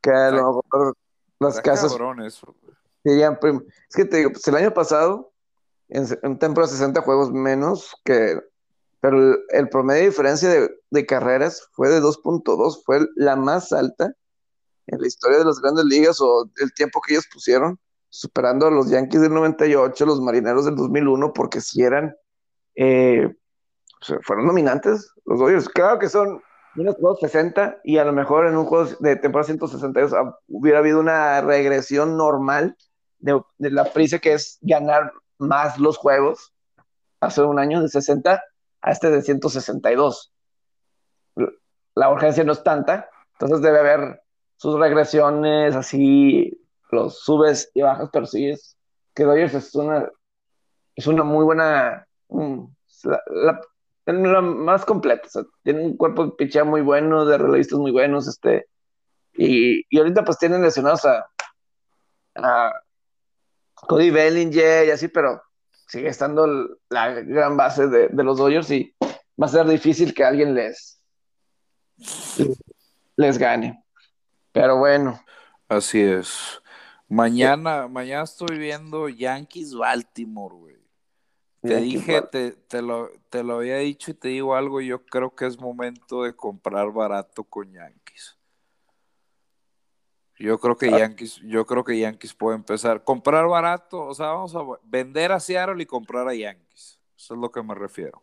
[0.00, 0.96] Que a lo mejor
[1.40, 1.92] las casas.
[2.24, 2.54] Eso,
[3.04, 5.32] es que te digo, pues el año pasado,
[5.88, 8.40] en, en temporada 60 juegos menos que
[9.06, 14.12] pero el, promedio de diferencia de, carreras fue de 2.2, fue la más alta
[14.88, 17.78] en la historia de las grandes ligas o el tiempo que ellos pusieron,
[18.16, 22.16] superando a los Yankees del 98, los Marineros del 2001, porque si eran,
[22.74, 23.28] eh,
[24.22, 25.68] fueron dominantes los Dodgers.
[25.68, 26.42] Claro que son
[26.76, 30.12] unos juegos 60 y a lo mejor en un juego de temporada 162
[30.48, 32.76] hubiera habido una regresión normal
[33.18, 36.54] de, de la prisa que es ganar más los juegos
[37.20, 38.42] hace un año de 60
[38.80, 40.32] a este de 162.
[41.94, 44.22] La urgencia no es tanta, entonces debe haber
[44.56, 48.76] sus regresiones, así, los subes y bajas, pero sí es
[49.14, 50.08] que Dodgers es una,
[50.94, 52.06] es una muy buena,
[53.26, 53.60] la,
[54.42, 55.28] más completa,
[55.62, 58.66] tiene un cuerpo de pichea muy bueno, de relevistas muy buenos, este,
[59.34, 61.28] y, y ahorita pues tienen lesionados a,
[62.36, 62.72] a
[63.74, 65.42] Cody Bellinger y así, pero
[65.88, 68.94] sigue estando la gran base de, los Dodgers y
[69.40, 71.00] va a ser difícil que alguien les,
[73.16, 73.82] les gane.
[74.52, 75.20] Pero bueno.
[75.68, 76.60] Así es.
[77.08, 80.76] Mañana, mañana estoy viendo Yankees Baltimore, güey.
[81.62, 85.34] Te dije, te, te, lo, te lo había dicho y te digo algo, yo creo
[85.34, 88.36] que es momento de comprar barato con Yankees.
[90.38, 90.98] Yo creo que ah.
[90.98, 93.02] Yankees, yo creo que Yankees puede empezar.
[93.02, 97.00] Comprar barato, o sea, vamos a vender a Seattle y comprar a Yankees.
[97.16, 98.22] Eso es lo que me refiero.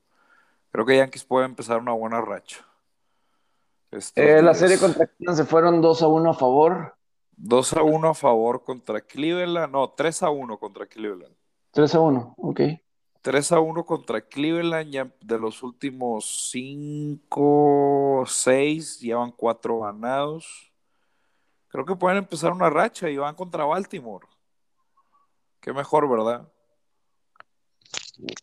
[0.71, 2.65] Creo que Yankees puede empezar una buena racha.
[4.15, 6.95] Eh, la serie contra Cleveland se fueron 2 a 1 a favor.
[7.37, 9.71] 2 a 1 a favor contra Cleveland.
[9.71, 11.35] No, 3 a 1 contra Cleveland.
[11.71, 12.61] 3 a 1, ok.
[13.21, 14.91] 3 a 1 contra Cleveland.
[14.91, 20.71] Ya de los últimos 5, 6, llevan 4 ganados.
[21.67, 24.27] Creo que pueden empezar una racha y van contra Baltimore.
[25.59, 26.47] Qué mejor, ¿verdad?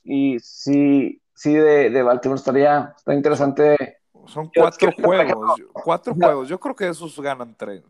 [0.03, 5.61] Y sí, sí, de, de Baltimore estaría, está interesante son cuatro juegos.
[5.73, 6.49] cuatro juegos.
[6.49, 7.83] Yo creo que esos ganan tres.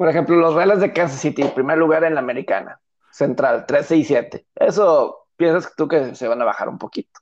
[0.00, 2.80] Por ejemplo, los Reales de Kansas City, primer lugar en la americana.
[3.12, 4.46] Central, 3, 6, 7.
[4.54, 7.20] Eso piensas tú que se van a bajar un poquito.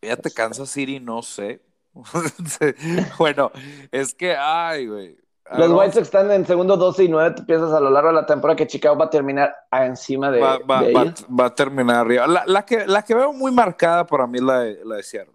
[0.00, 1.62] Fíjate, Kansas City, no sé.
[3.20, 3.52] bueno,
[3.92, 5.16] es que, ay, güey.
[5.56, 7.36] Los White Sox están en segundo 12 y 9.
[7.36, 10.40] Tú piensas a lo largo de la temporada que Chicago va a terminar encima de.
[10.40, 12.26] Va, va, a terminar arriba.
[12.26, 15.34] La, que, la que veo muy marcada para mí es la de, la de Seattle.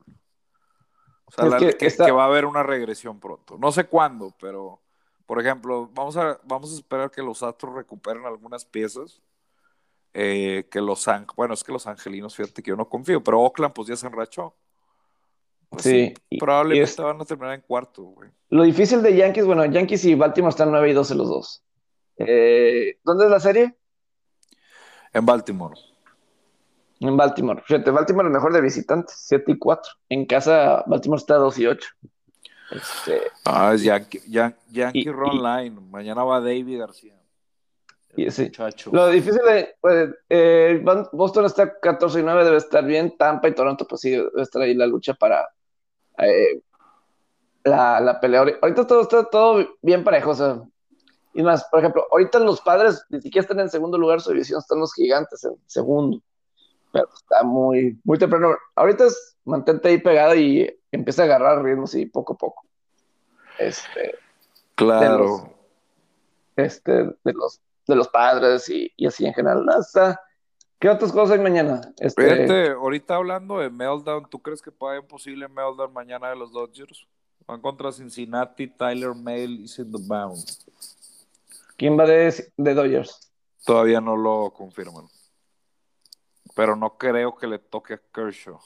[1.23, 3.57] O sea, que, va a haber una regresión pronto.
[3.57, 4.82] No sé cuándo, pero,
[5.25, 9.21] por ejemplo, vamos a, vamos a esperar que los Astros recuperen algunas piezas.
[10.15, 13.73] Eh, que los bueno, es que los angelinos, fíjate que yo no confío, pero Oakland
[13.73, 14.55] pues ya se enrachó.
[15.69, 18.29] Pues sí, probablemente van a terminar en cuarto, güey.
[18.49, 21.63] Lo difícil de Yankees, bueno, Yankees y Baltimore están 9 y 12 los dos.
[22.17, 23.75] Eh, ¿Dónde es la serie?
[25.13, 25.75] En Baltimore.
[26.99, 27.63] En Baltimore.
[27.65, 29.91] Fíjate, Baltimore es mejor de visitantes, 7 y 4.
[30.09, 31.89] En casa, Baltimore está 2 y 8.
[32.73, 35.79] Este, ah, es Yankee, Yankee Ron Line.
[35.89, 37.13] Mañana va David García.
[38.15, 38.43] Y sí.
[38.43, 38.91] Muchacho.
[38.93, 39.75] Lo difícil de.
[39.79, 43.15] Pues, eh, Boston está 14 y 9, debe estar bien.
[43.17, 45.47] Tampa y Toronto, pues sí, debe estar ahí la lucha para
[46.19, 46.61] eh,
[47.63, 48.45] la, la, pelea.
[48.61, 50.31] Ahorita todo está todo bien parejo.
[50.31, 50.61] O sea,
[51.33, 54.59] y más, por ejemplo, ahorita los padres ni siquiera están en segundo lugar su división,
[54.59, 56.21] están los gigantes en segundo
[56.93, 58.55] pero está muy, muy temprano.
[58.75, 62.65] Ahorita es mantente ahí pegado y empieza a agarrar ritmos y poco a poco.
[63.57, 64.15] Este,
[64.75, 65.53] claro.
[66.55, 69.67] este, de los, de los padres y, así en general.
[69.69, 70.19] Hasta,
[70.79, 71.81] ¿Qué otras cosas hay mañana?
[71.97, 72.71] Este...
[72.71, 77.07] ahorita hablando de Meltdown, ¿tú crees que puede haber posible Meltdown mañana de los Dodgers?
[77.45, 80.45] Van contra Cincinnati, Tyler Mail y Bound.
[81.75, 83.31] ¿Quién va de, de Dodgers?
[83.65, 85.05] Todavía no lo confirman
[86.55, 88.59] pero no creo que le toque a Kershaw,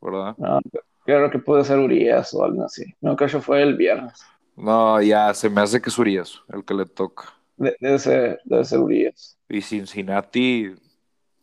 [0.00, 0.34] ¿verdad?
[0.36, 0.60] No,
[1.06, 2.84] creo que puede ser Urias o algo así.
[3.00, 4.20] No, Kershaw fue el viernes.
[4.56, 7.32] No, ya se me hace que es Urias el que le toca.
[7.56, 9.38] debe, ser, debe ser Urias.
[9.48, 10.74] Y Cincinnati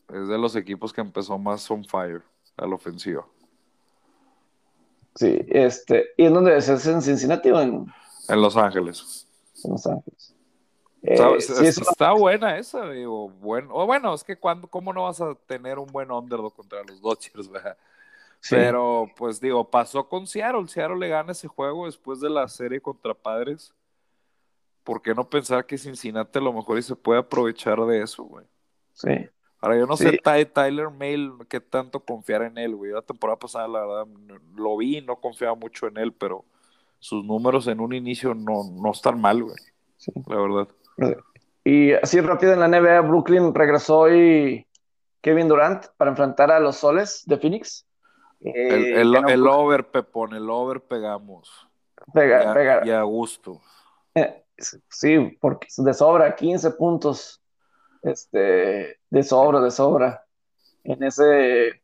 [0.10, 2.22] es de los equipos que empezó más on fire
[2.58, 3.26] a la ofensiva.
[5.16, 6.68] Sí, este, ¿y en dónde es?
[6.70, 7.86] ¿Es en Cincinnati o en...?
[8.30, 9.28] En Los Ángeles.
[9.64, 10.36] En Los Ángeles.
[11.06, 15.36] Eh, está, buena esa, digo, bueno, o bueno, es que cuando, ¿cómo no vas a
[15.36, 17.50] tener un buen underdog contra los Dodgers,
[18.50, 22.82] Pero, pues digo, pasó con Seattle, Seattle le gana ese juego después de la serie
[22.82, 23.74] contra Padres.
[24.84, 28.24] ¿Por qué no pensar que Cincinnati a lo mejor y se puede aprovechar de eso,
[28.24, 28.46] güey?
[28.92, 29.30] Sí.
[29.62, 30.20] Ahora, yo no sé
[30.54, 32.92] Tyler Mail qué tanto confiar en él, güey.
[32.92, 34.08] La temporada pasada, la verdad,
[34.56, 36.44] lo vi y no confiaba mucho en él, pero
[37.00, 39.56] sus números en un inicio no, no están mal, güey.
[40.28, 40.68] La verdad.
[41.64, 44.68] Y así rápido en la NBA, Brooklyn regresó hoy
[45.22, 47.86] Kevin Durant para enfrentar a los soles de Phoenix.
[48.44, 51.68] El, el, over, Pepón, el over pegamos.
[52.14, 52.82] Pega, pega.
[52.86, 53.62] Y a gusto.
[54.16, 54.44] Eh,
[54.90, 57.42] sí, porque de sobra, 15 puntos.
[58.02, 60.26] Este, de sobra, de sobra.
[60.84, 61.82] En ese.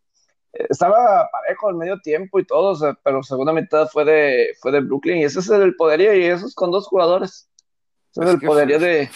[0.52, 5.18] Estaba parejo al medio tiempo y todo, pero segunda mitad fue de, fue de Brooklyn.
[5.20, 7.50] Y ese es el poderío, y eso es con dos jugadores
[8.16, 9.10] es, el poderío de,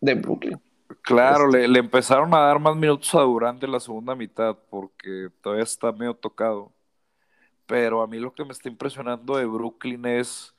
[0.00, 0.60] de, Brooklyn.
[1.04, 1.68] Claro, este.
[1.68, 5.92] le, empezaron a dar más minutos a Durant en la segunda mitad porque todavía está
[5.92, 6.72] medio tocado.
[7.66, 10.54] Pero a mí lo que me está impresionando de Brooklyn es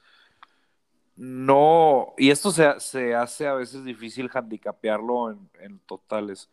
[1.15, 6.49] no, y esto se, se hace a veces difícil handicapearlo en, en, totales.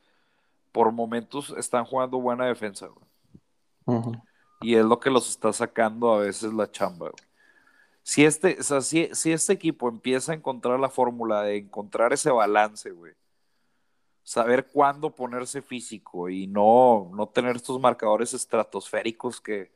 [0.71, 2.89] Por momentos están jugando buena defensa,
[4.61, 7.11] Y es lo que los está sacando a veces la chamba,
[8.03, 12.31] si este, o sea, si, este equipo empieza a encontrar la fórmula de encontrar ese
[12.31, 13.15] balance, güey,
[14.23, 19.73] saber cuándo ponerse físico y no, no tener estos marcadores estratosféricos que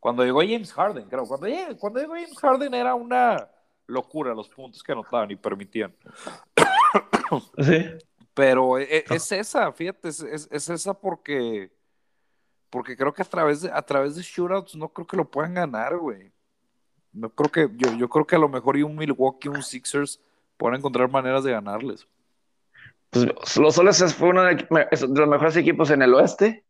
[0.00, 1.26] Cuando llegó James Harden, creo.
[1.26, 1.46] Cuando,
[1.78, 3.48] cuando llegó James Harden era una
[3.86, 5.94] locura los puntos que anotaban y permitían.
[7.58, 7.84] Sí.
[8.36, 11.72] Pero e, e, es, esa, fíjate, es, es, esa porque,
[12.70, 15.54] porque creo que a través, de, a través de shootouts no creo que lo puedan
[15.54, 16.30] ganar, güey.
[17.12, 20.20] No creo que, yo, yo creo que a lo mejor y un Milwaukee, un Sixers
[20.56, 22.06] pueden encontrar maneras de ganarles.
[23.10, 26.64] Pues, los Soles fue uno de los mejores equipos en el oeste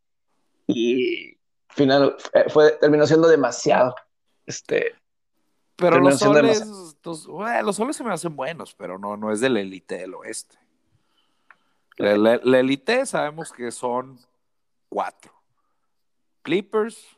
[0.67, 1.37] y
[1.69, 3.95] final eh, fue, terminó siendo demasiado.
[4.45, 4.95] Este,
[5.77, 6.65] pero los soles,
[7.03, 10.57] los, soles se me hacen buenos, pero no, no es de la élite del oeste.
[11.97, 14.19] La, élite sabemos que son
[14.89, 15.33] cuatro.
[16.41, 17.17] Clippers,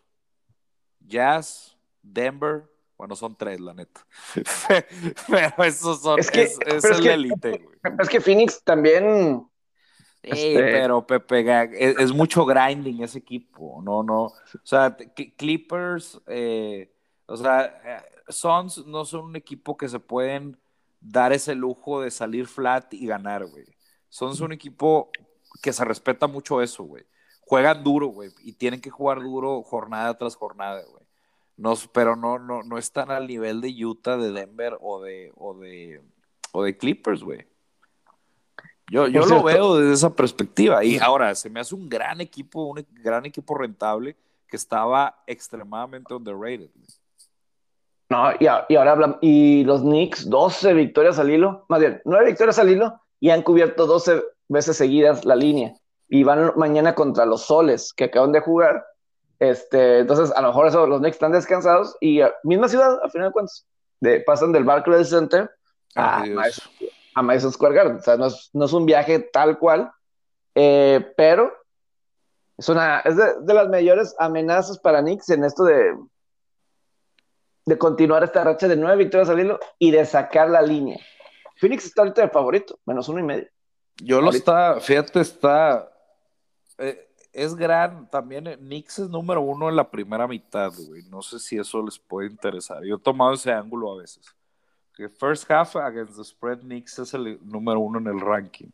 [0.99, 2.69] Jazz, Denver,
[2.99, 4.05] bueno, son tres, la neta.
[5.27, 7.65] pero esos son, es, que, es, es la élite,
[7.97, 9.49] Es que Phoenix también
[10.21, 14.23] Sí, este, pero Pepe, es, mucho grinding ese equipo, no, no.
[14.25, 14.33] O
[14.63, 14.97] sea,
[15.37, 16.93] Clippers, eh,
[17.25, 20.59] o sea, eh, Suns no son un equipo que se pueden
[20.99, 23.65] dar ese lujo de salir flat y ganar, güey.
[24.09, 25.09] Suns un equipo
[25.61, 27.05] que se respeta mucho eso, güey.
[27.41, 31.03] Juegan duro, güey, y tienen que jugar duro jornada tras jornada, güey.
[31.59, 35.53] No, pero no, no, no están al nivel de Utah, de Denver o de, o
[35.53, 36.01] de,
[36.53, 37.45] o de Clippers, güey.
[38.89, 40.83] Yo, yo lo veo desde esa perspectiva.
[40.85, 44.15] Y ahora, se me hace un gran equipo, un gran equipo rentable
[44.47, 46.69] que estaba extremadamente underrated.
[48.09, 52.25] No, y, y ahora hablan, y los Knicks, 12 victorias al hilo, más bien, 9
[52.25, 55.73] victorias al hilo, y han cubierto 12 veces seguidas la línea.
[56.07, 58.85] Y van mañana contra los Soles, que acaban de jugar.
[59.39, 63.29] Este, entonces, a lo mejor eso, los Knicks están descansados y misma ciudad, a final
[63.29, 63.65] de cuentas,
[64.01, 65.49] de, pasan del Barclays Center
[65.95, 66.23] a,
[67.15, 67.97] a Madison Square Garden.
[67.97, 69.91] O sea, no es, no es un viaje tal cual,
[70.55, 71.53] eh, pero
[72.57, 75.95] es, una, es de, las mayores amenazas para Knicks en esto de,
[77.65, 80.99] de continuar esta racha de nueve victorias al hilo y de sacar la línea.
[81.55, 83.47] Phoenix está ahorita de favorito, menos uno y medio.
[84.01, 85.91] Yo lo está, fíjate, está.
[86.77, 91.03] Eh, es gran, también Knicks es número uno en la primera mitad, güey.
[91.03, 92.83] No sé si eso les puede interesar.
[92.83, 94.35] Yo he tomado ese ángulo a veces
[95.07, 98.71] first half against the spread, Knicks es el número uno en el ranking.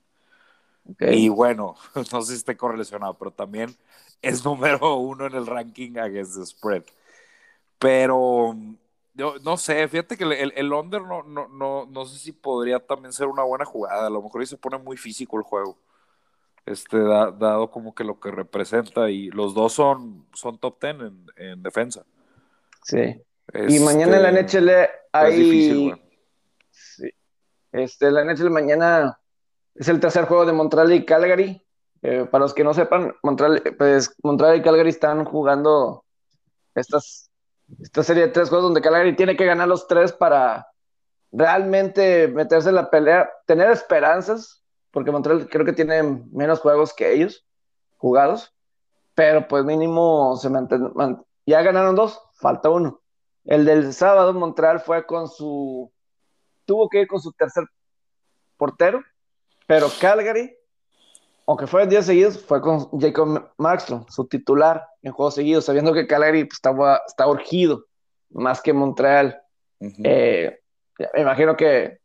[1.00, 1.76] Y bueno,
[2.12, 3.76] no sé si esté correlacionado, pero también
[4.22, 6.84] es número uno en el ranking against the spread.
[7.78, 8.56] Pero
[9.14, 12.80] yo no sé, fíjate que el, el under no, no, no, no sé si podría
[12.80, 14.08] también ser una buena jugada.
[14.08, 15.78] A lo mejor ahí se pone muy físico el juego.
[16.66, 21.26] Este, dado como que lo que representa y los dos son, son top ten en,
[21.36, 22.04] en defensa.
[22.84, 23.22] Sí.
[23.68, 24.72] y mañana en la este, NHL
[25.12, 26.02] hay, difícil,
[27.72, 29.20] este, la NHL mañana
[29.76, 31.62] es el tercer juego de Montreal y Calgary.
[32.02, 36.06] Eh, para los que no sepan, Montreal, pues, Montreal y Calgary están jugando
[36.76, 37.32] estas,
[37.80, 40.68] esta serie de tres juegos donde Calgary tiene que ganar los tres para
[41.32, 44.64] realmente meterse en la pelea, tener esperanzas,
[44.96, 47.46] porque Montreal creo que tiene menos juegos que ellos
[47.98, 48.56] jugados,
[49.14, 50.88] pero pues mínimo se mantiene,
[51.46, 53.02] ya ganaron dos, falta uno.
[53.44, 55.92] El del sábado Montreal fue con su
[56.64, 57.66] tuvo que ir con su tercer
[58.56, 59.04] portero,
[59.68, 60.56] pero Calgary,
[61.46, 66.08] aunque fue días seguidos, fue con Jacob Markstrom, su titular en juegos seguidos, sabiendo que
[66.08, 67.86] Calgary pues, estaba, está urgido
[68.30, 69.42] más que Montreal.
[69.82, 70.58] Eh,
[71.14, 72.00] me imagino que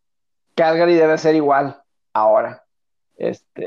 [0.57, 1.81] Calgary debe ser igual
[2.13, 2.65] ahora.
[3.21, 3.67] Este,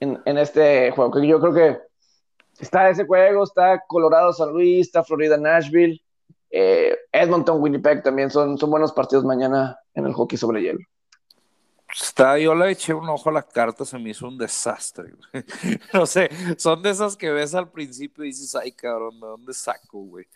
[0.00, 1.22] en, en este juego.
[1.22, 1.78] Yo creo que
[2.58, 6.02] está ese juego, está Colorado, San Luis, está Florida, Nashville.
[6.50, 10.80] Eh, Edmonton, Winnipeg también son, son buenos partidos mañana en el hockey sobre hielo.
[11.92, 15.12] Está, yo le eché un ojo a la carta, se me hizo un desastre.
[15.92, 16.28] no sé,
[16.58, 20.26] son de esas que ves al principio y dices, ay cabrón, ¿de dónde saco, güey?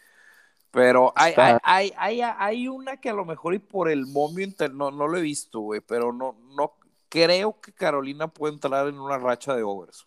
[0.71, 4.91] Pero hay, hay, hay, hay, una que a lo mejor y por el momio no,
[4.93, 6.75] no lo he visto, güey, pero no, no
[7.09, 10.07] creo que Carolina pueda entrar en una racha de overs.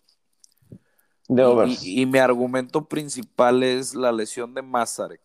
[1.28, 1.82] De overs.
[1.82, 5.20] Y, y mi argumento principal es la lesión de Mazarek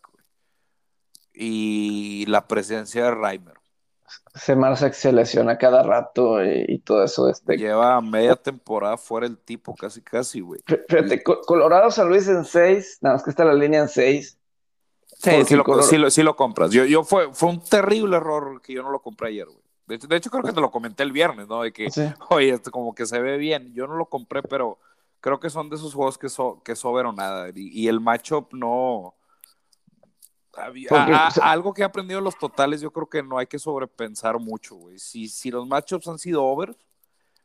[1.37, 3.53] y la presencia de Reimer.
[4.35, 7.29] Semarse se lesiona cada rato y, todo eso.
[7.29, 7.57] Este...
[7.57, 10.61] Lleva media temporada fuera el tipo, casi, casi, güey.
[10.65, 14.37] Fíjate, Colorado San Luis en 6, nada más que está la línea en 6.
[15.19, 16.71] Sí, sí lo, sí, lo, compras.
[16.71, 19.66] Yo, yo fue, fue un terrible error que yo no lo compré ayer, güey.
[19.87, 21.61] De, hecho, creo que te lo comenté el viernes, ¿no?
[21.61, 21.87] De que,
[22.29, 23.73] oye, este, como que se ve bien.
[23.73, 24.79] Yo no lo compré, pero
[25.21, 27.49] creo que son de esos juegos que, so, que o nada.
[27.55, 29.15] Y, y el matchup no
[31.41, 34.75] algo que he aprendido en los totales, yo creo que no hay que sobrepensar mucho,
[34.75, 34.99] güey.
[34.99, 36.75] Si, si los matchups han sido over,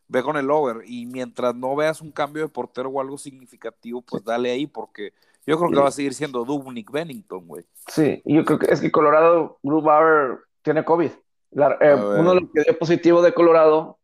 [0.08, 0.82] ve con el over.
[0.86, 5.12] Y mientras no veas un cambio de portero o algo significativo, pues dale ahí, porque
[5.46, 7.64] yo creo que va a seguir siendo Dubnik Bennington, güey.
[7.88, 11.10] Sí, yo creo que es que Colorado, Grubauer tiene COVID.
[11.54, 13.98] Eh, uno de los que dio positivo de Colorado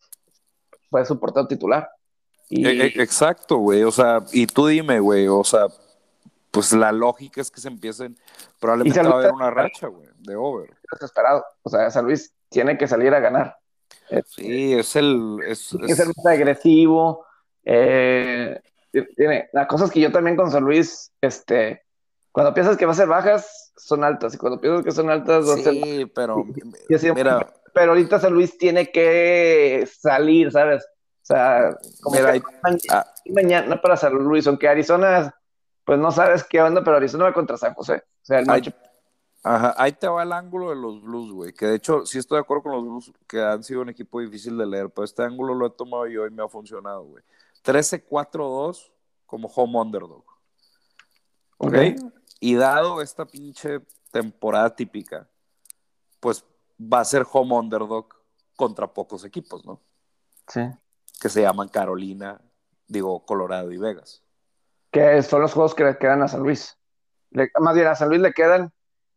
[0.90, 1.90] fue su portero titular.
[2.49, 2.66] Y...
[2.66, 3.82] E, e, exacto, güey.
[3.84, 5.66] O sea, y tú dime, güey, o sea,
[6.51, 8.18] pues la lógica es que se empiecen,
[8.59, 10.70] probablemente va a haber una racha, güey, de over.
[10.92, 11.44] Desesperado.
[11.62, 13.57] O sea, San Luis tiene que salir a ganar.
[14.26, 15.38] Sí, es el.
[15.46, 17.26] Es, tiene que ser más agresivo.
[17.64, 18.61] Eh,
[19.16, 21.82] tiene las cosas que yo también con San Luis, este,
[22.32, 25.47] cuando piensas que va a ser bajas, son altas, y cuando piensas que son altas.
[25.62, 26.45] Sí, pero.
[27.14, 30.85] mira, pero ahorita San Luis tiene que salir, ¿sabes?
[30.85, 32.18] O sea, como
[32.91, 33.05] ah.
[33.26, 35.35] mañana, para San Luis, aunque Arizona,
[35.85, 38.03] pues no sabes qué onda, pero Arizona va contra San José.
[38.22, 38.70] O sea, el match.
[39.45, 41.53] Ajá, ahí te va el ángulo de los Blues, güey.
[41.53, 44.20] Que de hecho, sí estoy de acuerdo con los Blues, que han sido un equipo
[44.20, 47.22] difícil de leer, pero este ángulo lo he tomado yo y me ha funcionado, güey.
[47.64, 48.91] 13-4-2
[49.26, 50.24] como home underdog.
[51.59, 51.74] ¿Ok?
[52.41, 53.80] Y dado esta pinche
[54.11, 55.28] temporada típica,
[56.20, 56.45] pues
[56.80, 58.09] va a ser home underdog
[58.57, 59.80] contra pocos equipos, ¿no?
[60.47, 60.61] Sí.
[61.20, 62.41] Que se llaman Carolina,
[62.86, 64.22] digo, Colorado y Vegas.
[64.91, 66.76] Que son los juegos que le quedan a San Luis.
[67.61, 68.72] más bien, a San Luis le quedan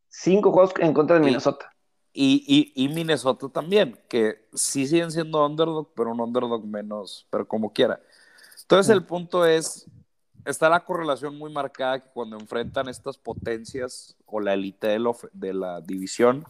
[0.09, 1.71] cinco juegos en contra de Minnesota.
[2.13, 7.71] Y, y, Minnesota también, que sí siguen siendo underdog, pero un underdog menos, pero como
[7.71, 8.01] quiera.
[8.63, 9.89] Entonces el punto es,
[10.45, 15.53] está la correlación muy marcada que cuando enfrentan estas potencias o la élite de, de,
[15.53, 16.45] la división,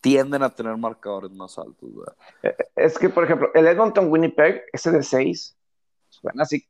[0.00, 1.90] tienden a tener marcadores más altos.
[2.42, 5.56] Eh, es que, por ejemplo, el Edmonton Winnipeg, ese de 6,
[6.08, 6.66] suena así.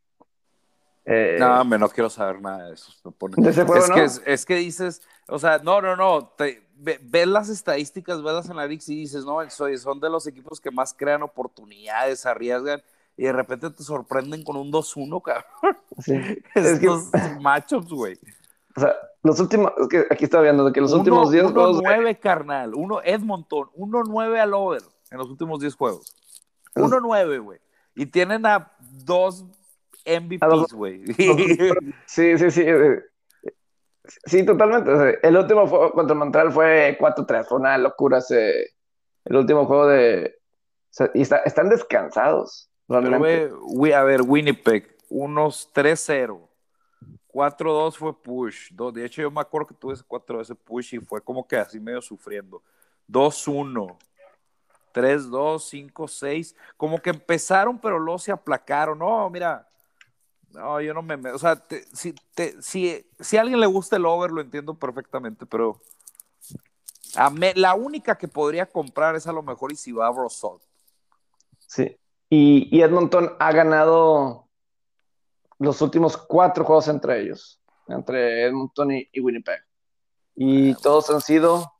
[1.06, 2.92] Eh, no, me no quiero saber nada de eso.
[3.38, 6.34] es, que, es, que dices, o sea, no, no, no,
[6.76, 10.94] ves las estadísticas, ves las analytics y dices, no, son de los equipos que más
[10.94, 12.82] crean oportunidades, arriesgan
[13.20, 15.78] y de repente te sorprenden con un 2-1, cabrón.
[15.98, 16.14] Sí.
[16.54, 18.18] Estos es matchups, güey.
[18.74, 21.82] O sea, los últimos, es que aquí estaba viendo que los últimos 10 juegos.
[21.82, 22.74] 1-9, carnal.
[22.74, 26.16] Uno, Edmonton, 1-9 al over en los últimos 10 juegos.
[26.74, 27.60] 1-9, güey.
[27.94, 29.44] Y tienen a dos
[30.06, 31.04] MVPs, güey.
[32.06, 32.64] Sí, sí, sí.
[34.24, 35.18] Sí, totalmente.
[35.22, 37.44] El último juego contra Montreal fue 4-3.
[37.46, 38.70] Fue una locura ese.
[39.26, 40.38] El último juego de.
[41.12, 46.48] y están descansados a ver, Winnipeg, unos 3-0.
[47.32, 48.72] 4-2 fue push.
[48.72, 51.56] De hecho, yo me acuerdo que tuve ese 4 ese push y fue como que
[51.56, 52.62] así medio sufriendo.
[53.08, 53.96] 2-1.
[54.92, 56.56] 3-2, 5-6.
[56.76, 58.98] Como que empezaron, pero luego se aplacaron.
[58.98, 59.68] No, mira.
[60.50, 61.14] No, yo no me.
[61.30, 61.62] O sea,
[61.92, 62.12] si,
[62.60, 65.80] si, si, a alguien le gusta el over, lo entiendo perfectamente, pero.
[67.54, 70.60] la única que podría comprar es a lo mejor y si va a Brosot.
[71.68, 71.99] Sí.
[72.32, 74.48] Y, Edmonton ha ganado
[75.58, 79.60] los últimos cuatro juegos entre ellos, entre Edmonton y, Winnipeg.
[80.36, 81.72] Y todos han sido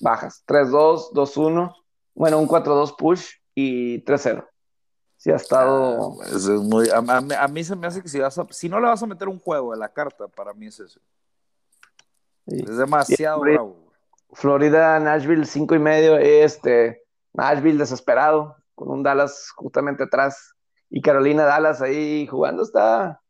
[0.00, 1.74] bajas, 3-2, 2-1,
[2.14, 4.46] bueno, un 4-2 push y 3-0.
[5.16, 6.18] Sí ha estado...
[6.22, 9.02] Ah, es muy, a, mí se me hace que si, vas si no le vas
[9.02, 11.00] a meter un juego de la carta, para mí es eso.
[12.44, 13.86] Es demasiado bravo.
[14.32, 20.54] Florida, Nashville, 5 y medio, este, Nashville desesperado, con un Dallas justamente atrás
[20.88, 23.20] y Carolina Dallas ahí jugando está.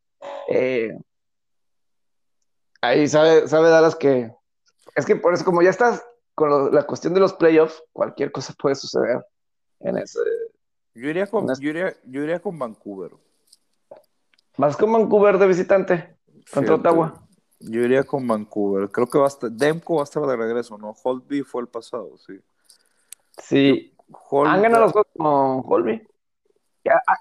[0.47, 0.95] Eh,
[2.81, 4.31] ahí sabe, sabe Dallas que
[4.95, 6.03] es que por eso como ya estás
[6.35, 9.25] con la cuestión de los playoffs, cualquier cosa puede suceder
[9.79, 10.19] en ese.
[10.93, 13.11] Yo iría con, yo iría, con Vancouver.
[14.57, 16.17] ¿Más con Vancouver de visitante?
[16.51, 17.27] Contra Ottawa.
[17.59, 18.89] Yo iría con Vancouver.
[18.89, 20.95] Creo que va a estar, Demko va a estar de regreso, ¿no?
[21.03, 22.39] Holtby fue el pasado, sí.
[23.39, 23.96] Sí,
[24.45, 26.07] han ganado los juegos con Holby.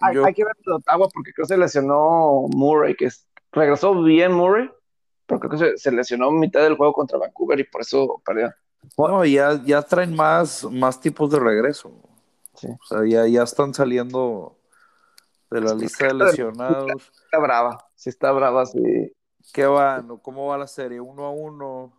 [0.01, 3.09] Hay, que ver de Ottawa porque creo que se lesionó Murray, que
[3.53, 4.71] regresó bien Murray,
[5.27, 8.55] pero creo que se, lesionó mitad del juego contra Vancouver y por eso perdió.
[8.97, 11.89] No, ya, ya traen más, más tipos de regreso.
[11.89, 14.57] O sea, ya, ya están saliendo
[15.51, 17.13] de la lista de lesionados.
[17.25, 19.13] Está brava, sí está brava, sí.
[19.53, 20.19] ¿Qué van?
[20.19, 21.01] ¿Cómo va la serie?
[21.01, 21.93] ¿Uno a uno?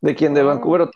[0.00, 0.34] ¿De quién?
[0.34, 0.42] ¿De.
[0.42, 0.90] Vancouver o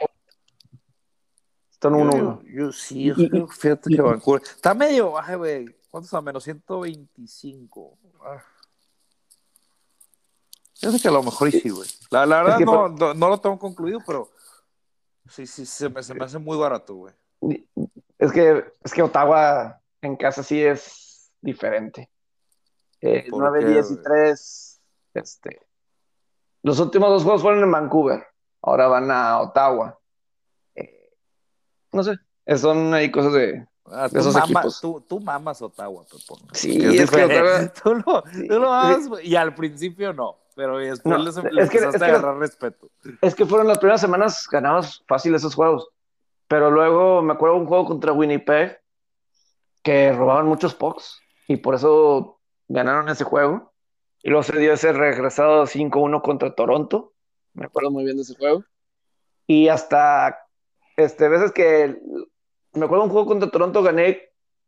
[1.76, 2.40] están uno.
[2.44, 4.42] Yo, sí, yo creo, fíjate que Vancouver.
[4.42, 5.76] Está medio baja, güey.
[5.90, 7.98] ¿Cuántos a menos 125?
[8.22, 8.42] Ah.
[10.76, 11.86] Yo sé que a lo mejor sí, güey.
[12.10, 14.30] La, la, verdad no, no, lo tengo concluido, pero
[15.28, 17.14] sí, sí, se me, se me hace muy barato, güey.
[18.18, 22.10] Es que, es que Ottawa en casa sí es diferente.
[23.02, 24.80] Eh, 9, 10 y 3.
[25.12, 25.60] Este,
[26.62, 28.26] los últimos dos juegos fueron en Vancouver.
[28.62, 30.00] Ahora van a Ottawa
[31.92, 32.16] no sé,
[32.56, 34.80] son ahí cosas de Ah, tú, esos mamas, equipos.
[34.80, 36.40] tú, tú mamas Ottawa, Pepón.
[36.52, 37.24] Sí, Que es que.
[37.24, 38.48] Ottawa- tú lo, Sí.
[38.48, 41.96] tú lo amas, y al principio no, pero después No, les, es les que- empezaste
[41.98, 42.88] es a que- agarrar respeto.
[43.20, 45.88] Es que fueron las primeras semanas ganados fácil esos juegos.
[46.48, 48.80] Pero luego me acuerdo de un juego contra Winnipeg
[49.82, 53.72] que robaban muchos pucks y por eso ganaron ese juego.
[54.22, 57.12] Y luego se dio ese regresado 5-1 contra Toronto.
[57.54, 58.64] Me acuerdo muy bien de ese juego.
[59.46, 60.45] Y hasta
[60.96, 61.98] este, veces que
[62.72, 64.22] me acuerdo un juego contra Toronto gané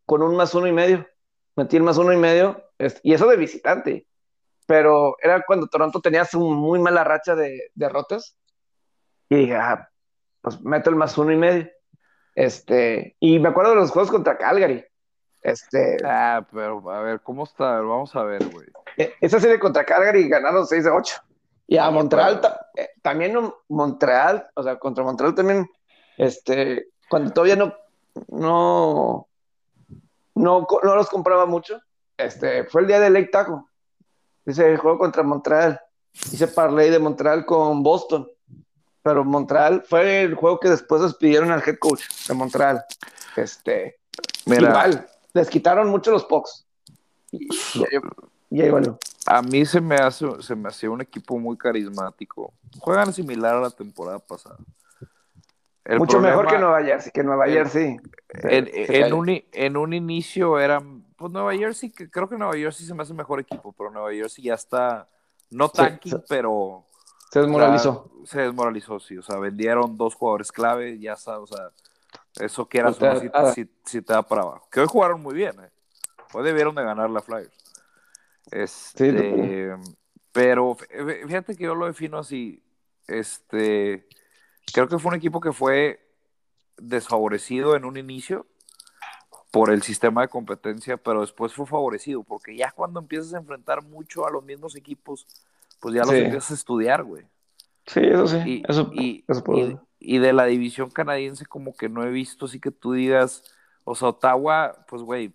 [0.06, 1.06] con un más uno y medio.
[1.56, 2.62] Metí el más uno y medio.
[2.78, 4.06] es- Y eso de visitante.
[4.66, 8.36] Pero era cuando Toronto tenía su muy mala racha de derrotas.
[9.28, 9.88] Y dije, ah,
[10.42, 11.68] pues meto el más uno y medio.
[12.34, 14.84] Este, y me acuerdo de los juegos contra Calgary.
[15.42, 17.72] Este, Ah, pero a ver, ¿cómo está?
[17.72, 18.66] A ver, Vamos a ver, güey.
[18.96, 21.16] e- esa serie contra Calgary ganaron 6 de 8.
[21.66, 23.36] Y a Montreal ta- eh, también
[23.68, 25.68] Montreal, o sea, contra Montreal también,
[26.18, 27.72] este, cuando todavía no,
[28.28, 29.26] no,
[30.34, 31.80] no, no los compraba mucho,
[32.18, 33.68] este, fue el día de Lake Taco.
[34.44, 35.80] Ese juego contra Montreal.
[36.32, 38.28] Hice parlay de Montreal con Boston.
[39.02, 42.84] Pero Montreal fue el juego que después despidieron al head coach de Montreal.
[43.36, 43.98] Este,
[44.46, 46.66] Mira, igual, les quitaron mucho los pucks.
[47.30, 48.00] Y, ahí-
[48.50, 48.98] y ahí valió.
[49.26, 52.52] a mí se me hace, se me hacía un equipo muy carismático.
[52.80, 54.56] Juegan similar a la temporada pasada.
[55.88, 57.96] El Mucho mejor que Nueva Jersey, que Nueva Jersey.
[58.44, 62.36] En, se- se en un, en un inicio eran, pues Nueva Jersey, que creo que
[62.36, 65.08] Nueva Jersey se me hace mejor equipo, pero Nueva Jersey ya está,
[65.50, 66.18] no tanking, sí.
[66.28, 66.84] pero
[67.32, 68.10] Se desmoralizó.
[68.22, 71.70] o sea, se desmoralizó, sí, o sea, vendieron dos jugadores clave, ya está, o sea,
[72.38, 73.52] eso o no, si, ah.
[73.54, 74.68] si- si te da para abajo.
[74.70, 75.70] Que hoy jugaron muy bien, eh.
[76.34, 77.50] Hoy debieron de ganar la Flyers.
[78.50, 79.90] Este, Sí,
[80.32, 82.62] pero fí- fíjate que yo lo defino así,
[83.06, 84.06] este,
[84.72, 86.00] creo que fue un equipo que fue
[86.76, 88.46] desfavorecido en un inicio
[89.50, 93.82] por el sistema de competencia, pero después fue favorecido, porque ya cuando empiezas a enfrentar
[93.82, 95.26] mucho a los mismos equipos,
[95.80, 96.18] pues ya los Sí.
[96.22, 97.24] empiezas a estudiar, güey.
[97.86, 98.36] Sí, eso sí.
[98.44, 99.42] Y, eso, y- eso
[100.00, 103.42] y de la división canadiense como que no he visto así que tú digas,
[103.84, 105.32] o sea, Ottawa, pues güey,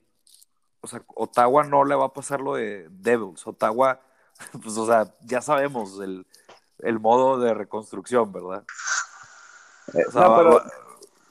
[0.81, 3.99] o sea, Ottawa no le va a pasar lo de Devils, Ottawa,
[4.63, 6.25] pues o sea, ya sabemos el,
[6.79, 8.63] el modo de reconstrucción, ¿verdad?
[9.93, 10.63] Eh, O sea, no, pero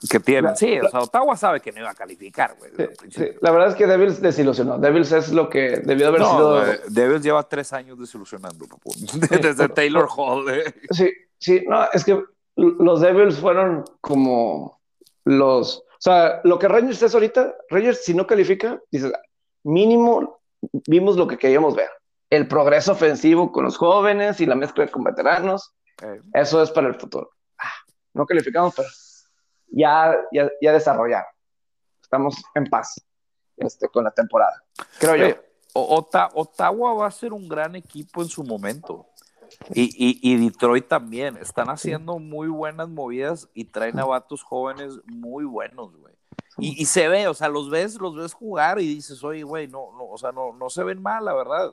[0.09, 0.49] que tiene.
[0.49, 2.71] la- sí, o sea, Ottawa sabe que no iba a calificar, güey.
[2.75, 4.77] sí, sí, la verdad es que Devils desilusionó.
[4.77, 6.71] Devils es lo que debió haber No, sido.
[6.71, 8.91] eh, Devils lleva tres años desilusionando, papu.
[9.41, 10.49] Desde pero- Taylor Hall.
[10.49, 10.73] eh.
[10.91, 11.09] Sí,
[11.39, 12.21] sí, no, es que
[12.55, 14.81] los Devils fueron como
[15.25, 15.77] los.
[15.79, 19.11] O sea, lo que Rangers es ahorita, Rangers, si no califica, dices,
[19.63, 20.41] mínimo
[20.87, 21.89] vimos lo que queríamos ver.
[22.29, 25.73] El progreso ofensivo con los jóvenes y la mezcla con veteranos.
[26.01, 27.29] Eh, Eso es para el futuro.
[27.57, 27.69] Ah,
[28.13, 28.87] no calificamos, pero
[29.69, 31.27] ya, ya, ya desarrollaron.
[32.01, 32.95] Estamos en paz
[33.57, 34.61] este, con la temporada.
[34.99, 35.35] Creo yo.
[35.75, 39.07] Ottawa va a ser un gran equipo en su momento.
[39.73, 41.37] Y, y- y Detroit también.
[41.37, 46.13] Están haciendo muy buenas movidas y traen a vatos jóvenes muy buenos, güey.
[46.57, 49.67] Y, y se ve, o sea, los ves, los ves jugar y dices, oye, güey,
[49.67, 51.71] no, no, o sea, no, no se ven mal, la verdad.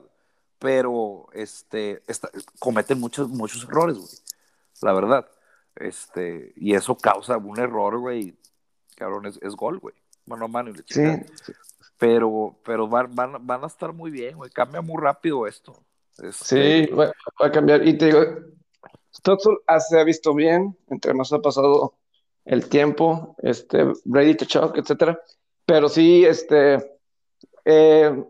[0.57, 4.09] Pero este, esta- cometen muchos, muchos errores, güey.
[4.81, 5.27] La verdad.
[5.81, 8.37] Este, y eso causa un error, güey.
[8.95, 9.95] Cabrón, es, es gol, güey.
[10.25, 11.53] Mano a mano y le Sí.
[11.97, 14.49] Pero, pero van, van, van a estar muy bien, güey.
[14.51, 15.83] Cambia muy rápido esto.
[16.17, 17.87] Este, sí, va, va a cambiar.
[17.87, 18.21] Y te digo,
[19.15, 21.95] Stotzel se ha visto bien, entre más ha pasado
[22.45, 25.19] el tiempo, este, Brady Tuchuk, etcétera.
[25.65, 26.97] Pero sí, este,
[27.65, 28.23] eh,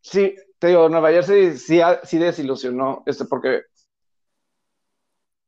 [0.00, 3.62] sí, te digo, Nueva Jersey sí, sí desilusionó, este, porque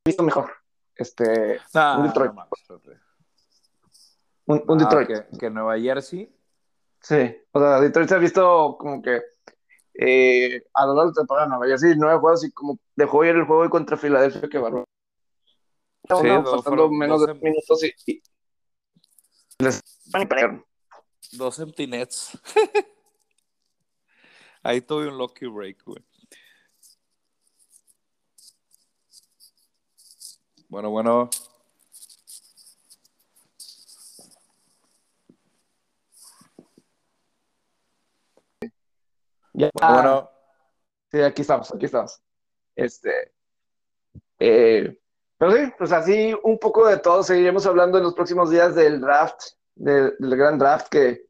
[0.04, 0.50] visto mejor,
[0.98, 2.32] este, nah, un Detroit.
[2.32, 2.48] no
[4.46, 5.08] un, un Ah, Detroit.
[5.30, 6.30] que, que Nueva Jersey.
[7.00, 9.22] Sí, o sea, Detroit se ha visto como que
[9.94, 13.36] eh, a lo largo de la temporada Nueva Jersey, nueve juegos y como dejó ir
[13.36, 14.84] el juego contra Filadelfia, que bárbaro.
[16.08, 18.22] Sí, Uno, dos faltando fueron- menos de em- minutos y, y
[19.58, 19.82] les.
[21.32, 22.38] Dos empty nets.
[24.62, 26.04] Ahí tuve un lucky break, güey.
[30.68, 31.30] Bueno, bueno.
[39.54, 40.30] Ya, Bueno,
[41.10, 42.20] sí, aquí estamos, aquí estamos.
[42.76, 43.32] Este,
[44.38, 44.98] eh,
[45.36, 47.22] pero sí, pues así un poco de todo.
[47.22, 49.40] Seguiremos hablando en los próximos días del draft,
[49.74, 51.26] de- del gran draft, que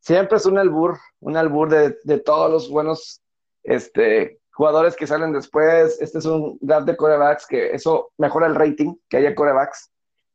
[0.00, 3.22] siempre es un albur, un albur de, de todos los buenos
[3.62, 6.00] este, jugadores que salen después.
[6.00, 9.90] Este es un draft de corebacks que eso mejora el rating, que haya corebacks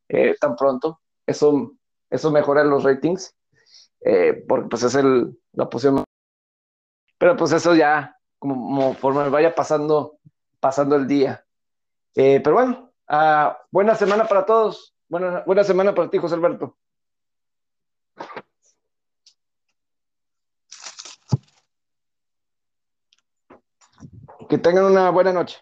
[0.08, 1.00] eh, tan pronto.
[1.26, 1.72] Eso,
[2.10, 3.34] eso mejora los ratings.
[4.00, 6.04] eh, porque pues es el, la posición.
[7.18, 10.18] Pero pues eso ya, como, como vaya pasando,
[10.58, 11.44] pasando el día.
[12.14, 14.94] Eh, pero bueno, uh, buena semana para todos.
[15.08, 16.76] Buena, buena semana para ti, José Alberto.
[24.50, 25.56] Que tengan una buena noche.